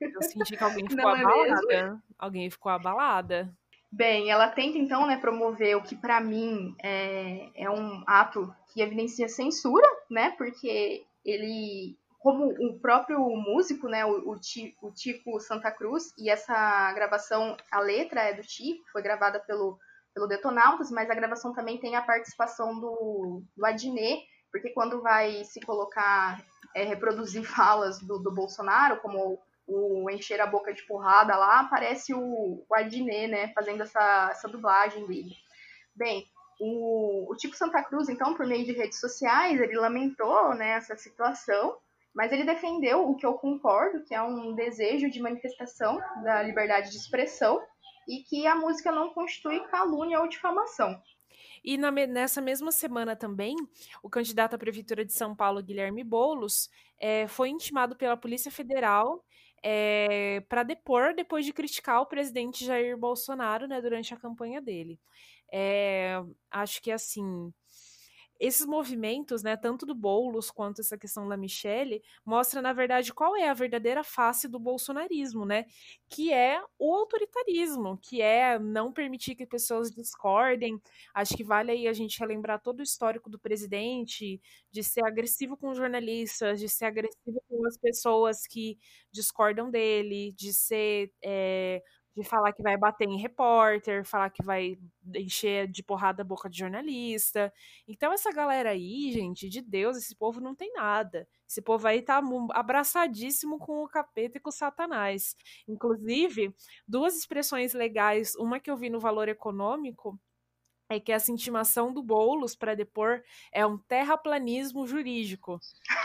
[0.00, 1.74] Eu senti que alguém ficou Não é abalada.
[1.74, 3.54] É alguém ficou abalada.
[3.90, 8.82] Bem, ela tenta então né, promover o que para mim é, é um ato que
[8.82, 10.34] evidencia censura, né?
[10.36, 14.36] Porque ele, como o próprio músico, né, o, o,
[14.82, 19.78] o Tico Santa Cruz, e essa gravação, a letra é do Tico, foi gravada pelo,
[20.12, 25.44] pelo Detonautas, mas a gravação também tem a participação do, do Adnet, porque quando vai
[25.44, 26.42] se colocar,
[26.74, 32.14] é, reproduzir falas do, do Bolsonaro, como o Encher a Boca de Porrada lá, aparece
[32.14, 35.36] o, Adnet, né, fazendo essa, essa dublagem dele.
[35.94, 36.26] Bem,
[36.58, 40.96] o, o Tipo Santa Cruz, então, por meio de redes sociais, ele lamentou né, essa
[40.96, 41.76] situação,
[42.14, 46.90] mas ele defendeu o que eu concordo, que é um desejo de manifestação da liberdade
[46.90, 47.62] de expressão
[48.08, 51.00] e que a música não constitui calúnia ou difamação.
[51.64, 53.56] E na, nessa mesma semana também,
[54.02, 59.24] o candidato à Prefeitura de São Paulo, Guilherme Boulos, é, foi intimado pela Polícia Federal
[59.62, 64.60] é, eh, para depor depois de criticar o presidente Jair Bolsonaro né, durante a campanha
[64.60, 65.00] dele.
[65.52, 67.52] É, acho que assim
[68.38, 73.36] esses movimentos, né, tanto do Boulos quanto essa questão da Michelle, mostra na verdade qual
[73.36, 75.64] é a verdadeira face do bolsonarismo, né?
[76.08, 80.80] Que é o autoritarismo, que é não permitir que pessoas discordem.
[81.14, 85.56] Acho que vale aí a gente relembrar todo o histórico do presidente, de ser agressivo
[85.56, 88.78] com jornalistas, de ser agressivo com as pessoas que
[89.12, 91.82] discordam dele, de ser é,
[92.16, 94.76] de falar que vai bater em repórter, falar que vai
[95.14, 97.52] encher de porrada a boca de jornalista.
[97.86, 101.28] Então, essa galera aí, gente, de Deus, esse povo não tem nada.
[101.48, 102.20] Esse povo aí tá
[102.52, 105.36] abraçadíssimo com o capeta e com o satanás.
[105.66, 106.54] Inclusive,
[106.86, 110.18] duas expressões legais, uma que eu vi no valor econômico,
[110.88, 113.22] é que essa intimação do Boulos para depor
[113.52, 115.60] é um terraplanismo jurídico.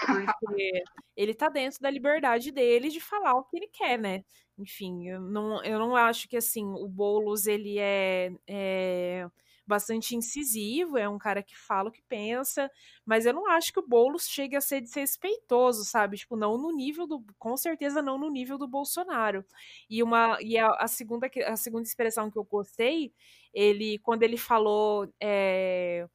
[0.05, 0.84] Porque
[1.15, 4.23] ele está dentro da liberdade dele de falar o que ele quer, né?
[4.57, 9.27] Enfim, eu não, eu não acho que assim o Boulos ele é, é
[9.66, 12.70] bastante incisivo, é um cara que fala o que pensa,
[13.05, 16.18] mas eu não acho que o Boulos chegue a ser desrespeitoso, sabe?
[16.18, 19.45] Tipo, não no nível do, com certeza não no nível do Bolsonaro.
[19.89, 23.14] E uma e a, a segunda a segunda expressão que eu gostei,
[23.53, 26.07] ele quando ele falou é,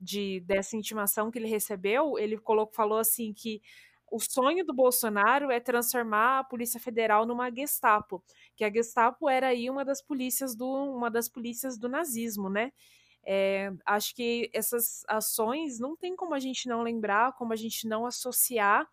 [0.00, 3.62] de dessa intimação que ele recebeu, ele colocou, falou assim que
[4.10, 8.22] o sonho do Bolsonaro é transformar a Polícia Federal numa Gestapo,
[8.54, 12.72] que a Gestapo era aí uma das polícias do uma das polícias do nazismo, né?
[13.28, 17.88] É, acho que essas ações não tem como a gente não lembrar, como a gente
[17.88, 18.88] não associar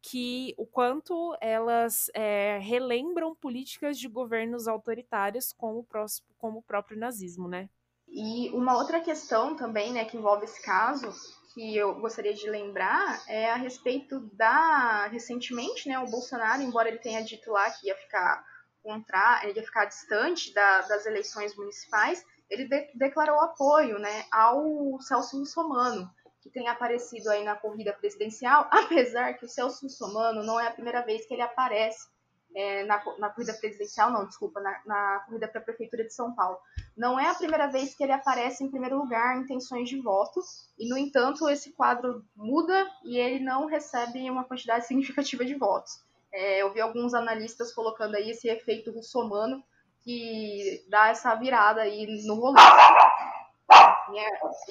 [0.00, 6.62] que o quanto elas é, relembram políticas de governos autoritários como o, próximo, como o
[6.62, 7.68] próprio nazismo, né?
[8.08, 11.10] E uma outra questão também, né, que envolve esse caso,
[11.52, 16.98] que eu gostaria de lembrar é a respeito da recentemente, né, o Bolsonaro, embora ele
[16.98, 18.44] tenha dito lá que ia ficar
[18.82, 25.00] contra, ele ia ficar distante da, das eleições municipais, ele de, declarou apoio, né, ao
[25.00, 30.58] Celso Russomano, que tem aparecido aí na corrida presidencial, apesar que o Celso Russomano não
[30.58, 32.11] é a primeira vez que ele aparece
[32.54, 36.34] é, na, na, corrida presidencial, não, desculpa, na, na corrida para a Prefeitura de São
[36.34, 36.58] Paulo.
[36.96, 40.40] Não é a primeira vez que ele aparece em primeiro lugar em intenções de voto,
[40.78, 46.00] e, no entanto, esse quadro muda e ele não recebe uma quantidade significativa de votos.
[46.32, 49.62] É, eu vi alguns analistas colocando aí esse efeito russomano
[50.02, 52.60] que dá essa virada aí no rolê.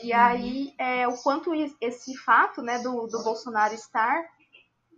[0.04, 4.24] E, aí, é, o quanto esse fato né, do, do Bolsonaro estar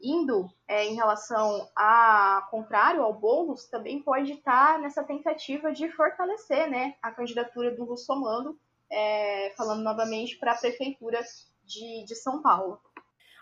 [0.03, 6.69] indo é, em relação a contrário ao Boulos, também pode estar nessa tentativa de fortalecer
[6.69, 8.59] né, a candidatura do Russomano,
[8.91, 11.21] é, falando novamente para a prefeitura
[11.63, 12.79] de, de São Paulo.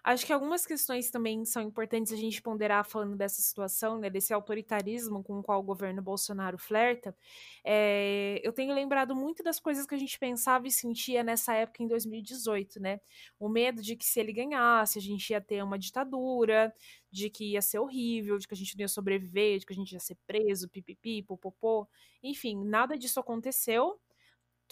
[0.04, 4.34] Acho que algumas questões também são importantes a gente ponderar falando dessa situação, né, desse
[4.34, 7.16] autoritarismo com o qual o governo Bolsonaro flerta.
[7.64, 11.84] É, eu tenho lembrado muito das coisas que a gente pensava e sentia nessa época
[11.84, 12.99] em 2018, né?
[13.39, 16.74] O medo de que se ele ganhasse, a gente ia ter uma ditadura,
[17.12, 19.76] de que ia ser horrível, de que a gente não ia sobreviver, de que a
[19.76, 21.88] gente ia ser preso, pipipi, popopô.
[22.24, 23.99] Enfim, nada disso aconteceu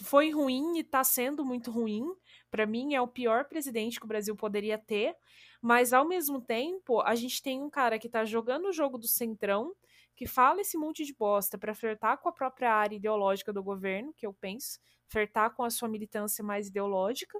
[0.04, 2.04] foi ruim e está sendo muito ruim.
[2.50, 5.14] Para mim, é o pior presidente que o Brasil poderia ter.
[5.60, 9.06] Mas, ao mesmo tempo, a gente tem um cara que está jogando o jogo do
[9.06, 9.74] centrão,
[10.16, 14.12] que fala esse monte de bosta para flertar com a própria área ideológica do governo,
[14.14, 14.78] que eu penso,
[15.08, 17.38] flertar com a sua militância mais ideológica,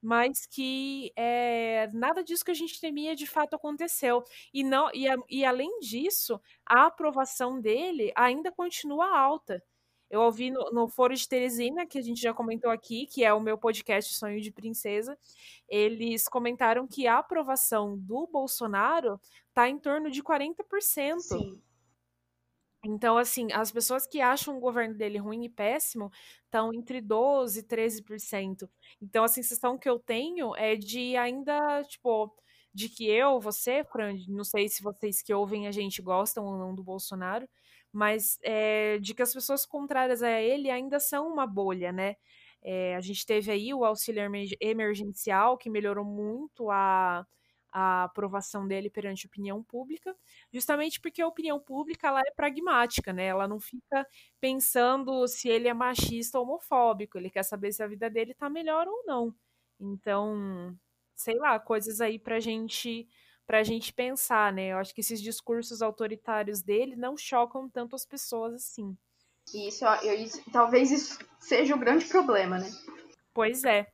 [0.00, 4.22] mas que é, nada disso que a gente temia de fato aconteceu.
[4.52, 9.62] E, não, e, e além disso, a aprovação dele ainda continua alta.
[10.10, 13.32] Eu ouvi no, no, Foro de Teresina, que a gente já comentou aqui, que é
[13.34, 15.18] o meu podcast Sonho de Princesa,
[15.68, 21.18] eles comentaram que a aprovação do Bolsonaro está em torno de 40%.
[21.20, 21.60] Sim.
[22.84, 26.10] Então, assim, as pessoas que acham o governo dele ruim e péssimo
[26.44, 28.68] estão entre 12% e 13%.
[29.02, 32.32] Então, a sensação que eu tenho é de ainda, tipo,
[32.72, 36.56] de que eu, você, Fran, não sei se vocês que ouvem a gente gostam ou
[36.56, 37.48] não do Bolsonaro,
[37.96, 42.16] mas é, de que as pessoas contrárias a ele ainda são uma bolha, né?
[42.62, 44.22] É, a gente teve aí o auxílio
[44.60, 47.26] emergencial, que melhorou muito a,
[47.72, 50.14] a aprovação dele perante a opinião pública,
[50.52, 53.26] justamente porque a opinião pública ela é pragmática, né?
[53.26, 54.06] Ela não fica
[54.40, 58.50] pensando se ele é machista ou homofóbico, ele quer saber se a vida dele tá
[58.50, 59.34] melhor ou não.
[59.80, 60.76] Então,
[61.14, 63.08] sei lá, coisas aí pra gente
[63.46, 64.72] pra gente pensar, né?
[64.72, 68.96] Eu acho que esses discursos autoritários dele não chocam tanto as pessoas assim.
[69.54, 72.68] Isso, eu, talvez isso seja o grande problema, né?
[73.32, 73.86] Pois é.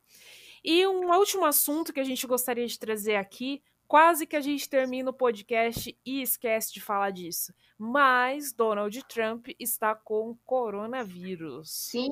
[0.65, 4.69] E um último assunto que a gente gostaria de trazer aqui, quase que a gente
[4.69, 7.53] termina o podcast e esquece de falar disso.
[7.77, 11.71] Mas Donald Trump está com coronavírus.
[11.71, 12.11] Sim.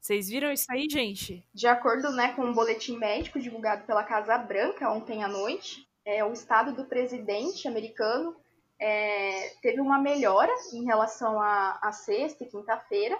[0.00, 1.46] Vocês viram isso aí, gente?
[1.54, 6.24] De acordo né, com um boletim médico divulgado pela Casa Branca ontem à noite, é,
[6.24, 8.36] o estado do presidente americano
[8.80, 13.18] é, teve uma melhora em relação a, a sexta e quinta-feira,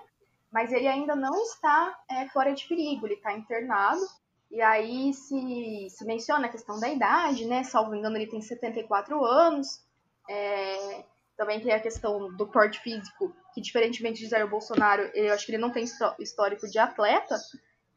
[0.52, 4.02] mas ele ainda não está é, fora de perigo, ele está internado
[4.52, 7.64] e aí se, se menciona a questão da idade, né?
[7.64, 9.80] Salvo engano, ele tem 74 anos.
[10.28, 11.04] É,
[11.38, 15.52] também tem a questão do porte físico, que diferentemente de Jair Bolsonaro, eu acho que
[15.52, 15.84] ele não tem
[16.18, 17.36] histórico de atleta.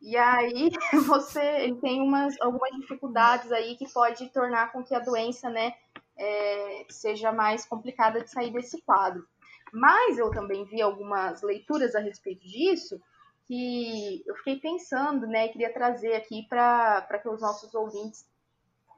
[0.01, 0.69] E aí
[1.07, 5.73] você ele tem umas, algumas dificuldades aí que pode tornar com que a doença, né,
[6.17, 9.27] é, seja mais complicada de sair desse quadro.
[9.73, 13.01] Mas eu também vi algumas leituras a respeito disso,
[13.45, 18.25] que eu fiquei pensando, né, queria trazer aqui para que os nossos ouvintes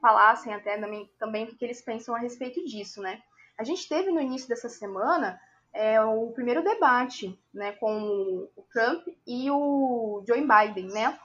[0.00, 3.20] falassem até também, também o que eles pensam a respeito disso, né.
[3.58, 5.40] A gente teve no início dessa semana
[5.72, 11.18] é, o primeiro debate, né, com o Trump e o Joe Biden, né,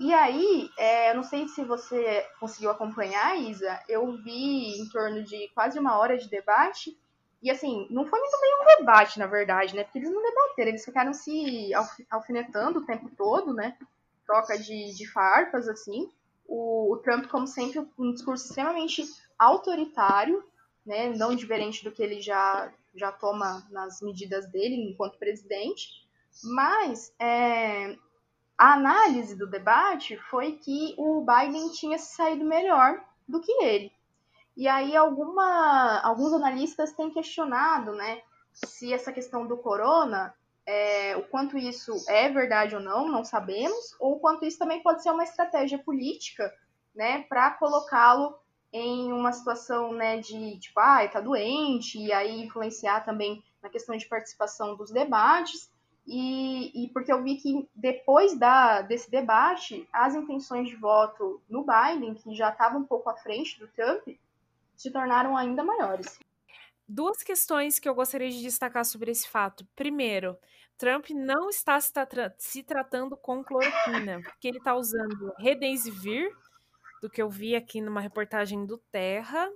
[0.00, 5.48] e aí, é, não sei se você conseguiu acompanhar, Isa, eu vi em torno de
[5.54, 6.98] quase uma hora de debate
[7.42, 9.82] e assim, não foi muito bem um debate, na verdade, né?
[9.82, 11.70] Porque eles não debateram, eles ficaram se
[12.08, 13.76] alfinetando o tempo todo, né?
[14.24, 16.08] Troca de, de farpas, assim.
[16.46, 19.02] O, o Trump, como sempre, um discurso extremamente
[19.36, 20.44] autoritário,
[20.86, 21.10] né?
[21.10, 25.88] Não diferente do que ele já, já toma nas medidas dele enquanto presidente.
[26.42, 27.96] Mas é,
[28.56, 33.92] a análise do debate foi que o Biden tinha saído melhor do que ele.
[34.56, 38.22] E aí alguma, alguns analistas têm questionado, né,
[38.52, 40.34] se essa questão do corona,
[40.66, 44.82] é, o quanto isso é verdade ou não, não sabemos, ou o quanto isso também
[44.82, 46.54] pode ser uma estratégia política,
[46.94, 48.38] né, para colocá-lo
[48.72, 53.96] em uma situação, né, de tipo, ah, tá doente, e aí influenciar também na questão
[53.96, 55.70] de participação dos debates.
[56.06, 61.64] E, e, porque eu vi que depois da, desse debate, as intenções de voto no
[61.64, 64.08] Biden, que já estava um pouco à frente do Trump,
[64.76, 66.18] se tornaram ainda maiores.
[66.88, 69.64] Duas questões que eu gostaria de destacar sobre esse fato.
[69.76, 70.36] Primeiro,
[70.76, 76.36] Trump não está se, tra se tratando com cloroquina, porque ele está usando Redensivir,
[77.02, 79.50] do que eu vi aqui numa reportagem do Terra.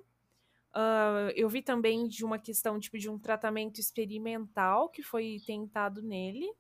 [0.75, 6.03] Uh, eu vi também de uma questão tipo de um tratamento experimental que foi tentado
[6.03, 6.53] nele,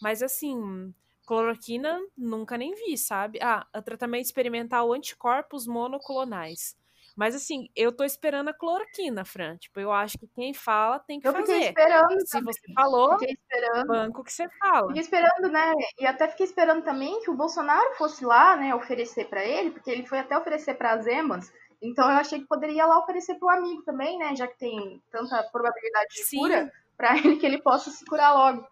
[0.00, 0.94] mas assim,
[1.26, 3.40] cloroquina nunca nem vi, sabe?
[3.42, 6.78] Ah, tratamento experimental anticorpos monoclonais.
[7.18, 9.56] Mas assim, eu tô esperando a cloroquina, Fran.
[9.56, 11.50] Tipo, eu acho que quem fala tem que eu fazer.
[11.50, 12.20] Eu fiquei esperando.
[12.20, 12.54] Se também.
[12.54, 13.86] você falou, fiquei esperando.
[13.88, 14.86] banco que você fala.
[14.86, 15.72] Fiquei esperando, né?
[15.98, 19.90] E até fiquei esperando também que o Bolsonaro fosse lá, né, oferecer para ele, porque
[19.90, 21.52] ele foi até oferecer para as Emas.
[21.82, 24.36] Então eu achei que poderia lá oferecer para o amigo também, né?
[24.36, 26.38] Já que tem tanta probabilidade de Sim.
[26.38, 28.64] cura, para ele que ele possa se curar logo.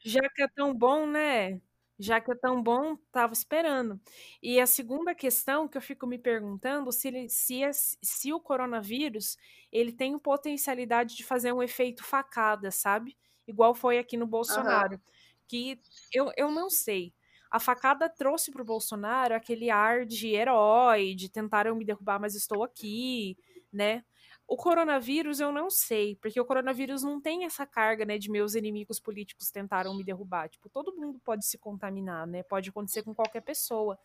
[0.00, 1.60] Já que é tão bom, né?
[1.98, 4.00] Já que é tão bom, estava esperando.
[4.42, 8.40] E a segunda questão que eu fico me perguntando se, ele, se, é, se o
[8.40, 9.36] coronavírus
[9.70, 13.16] ele tem potencialidade de fazer um efeito facada, sabe?
[13.46, 14.94] Igual foi aqui no Bolsonaro.
[14.94, 15.00] Uhum.
[15.46, 15.80] Que
[16.12, 17.12] eu, eu não sei.
[17.50, 22.34] A facada trouxe para o Bolsonaro aquele ar de herói, de tentaram me derrubar, mas
[22.34, 23.36] estou aqui,
[23.72, 24.04] né?
[24.46, 28.54] O coronavírus eu não sei, porque o coronavírus não tem essa carga, né, de meus
[28.54, 30.48] inimigos políticos tentaram me derrubar.
[30.50, 32.42] Tipo, todo mundo pode se contaminar, né?
[32.42, 33.98] Pode acontecer com qualquer pessoa.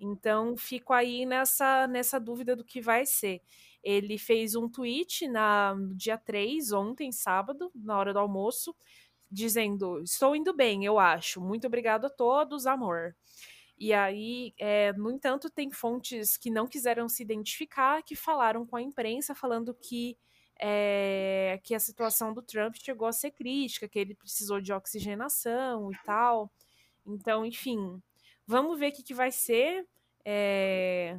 [0.00, 3.42] Então, fico aí nessa nessa dúvida do que vai ser.
[3.82, 8.74] Ele fez um tweet na, no dia 3, ontem, sábado, na hora do almoço,
[9.30, 11.40] dizendo: Estou indo bem, eu acho.
[11.40, 13.16] Muito obrigado a todos, amor.
[13.78, 18.76] E aí, é, no entanto, tem fontes que não quiseram se identificar, que falaram com
[18.76, 20.18] a imprensa, falando que,
[20.60, 25.92] é, que a situação do Trump chegou a ser crítica, que ele precisou de oxigenação
[25.92, 26.50] e tal.
[27.06, 28.02] Então, enfim,
[28.46, 29.86] vamos ver o que, que vai ser.
[30.24, 31.16] É,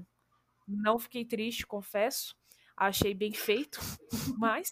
[0.67, 2.35] não fiquei triste, confesso.
[2.75, 3.79] Achei bem feito,
[4.37, 4.71] mas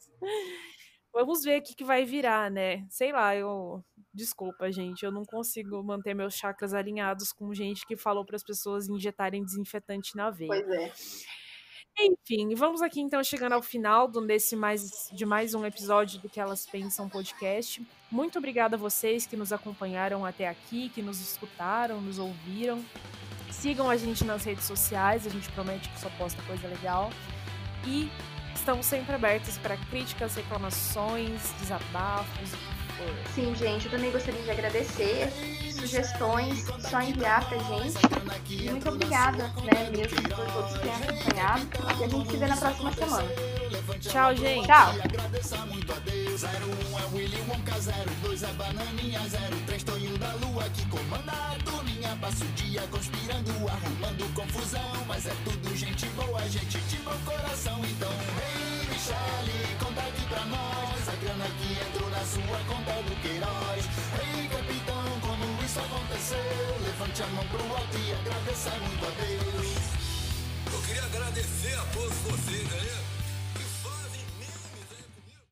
[1.14, 2.86] vamos ver o que, que vai virar, né?
[2.90, 3.84] Sei lá, eu
[4.18, 8.44] Desculpa, gente, eu não consigo manter meus chakras alinhados com gente que falou para as
[8.44, 10.48] pessoas injetarem desinfetante na veia.
[10.48, 10.92] Pois é.
[12.00, 16.40] Enfim, vamos aqui então chegando ao final desse mais, de mais um episódio do que
[16.40, 17.86] elas pensam podcast.
[18.10, 22.84] Muito obrigada a vocês que nos acompanharam até aqui, que nos escutaram, nos ouviram.
[23.52, 27.12] Sigam a gente nas redes sociais, a gente promete que só posta coisa legal.
[27.86, 28.10] E
[28.56, 32.52] estamos sempre abertos para críticas, reclamações, desabafos,
[33.34, 35.32] Sim, gente, eu também gostaria de agradecer.
[35.72, 37.98] Sugestões, só enviar pra gente.
[38.50, 41.68] E muito obrigada, né, mesmo por todos que têm acompanhado.
[42.00, 43.28] E a gente se vê na próxima semana.
[44.00, 44.66] Tchau, gente.
[44.66, 44.94] Tchau.
[52.20, 55.06] Passa o dia conspirando, arrumando confusão.
[55.08, 57.80] Mas é tudo gente boa, gente de bom coração.
[57.86, 61.08] Então, ei, Michele, conta aqui pra nós.
[61.08, 63.86] A grana que entrou sua conta do Queiroz.
[64.20, 66.38] Ei, capitão, como isso aconteceu?
[66.84, 69.78] Levante a mão pro alto e agradeça muito a Deus.
[70.74, 73.17] Eu queria agradecer a todos vocês aí.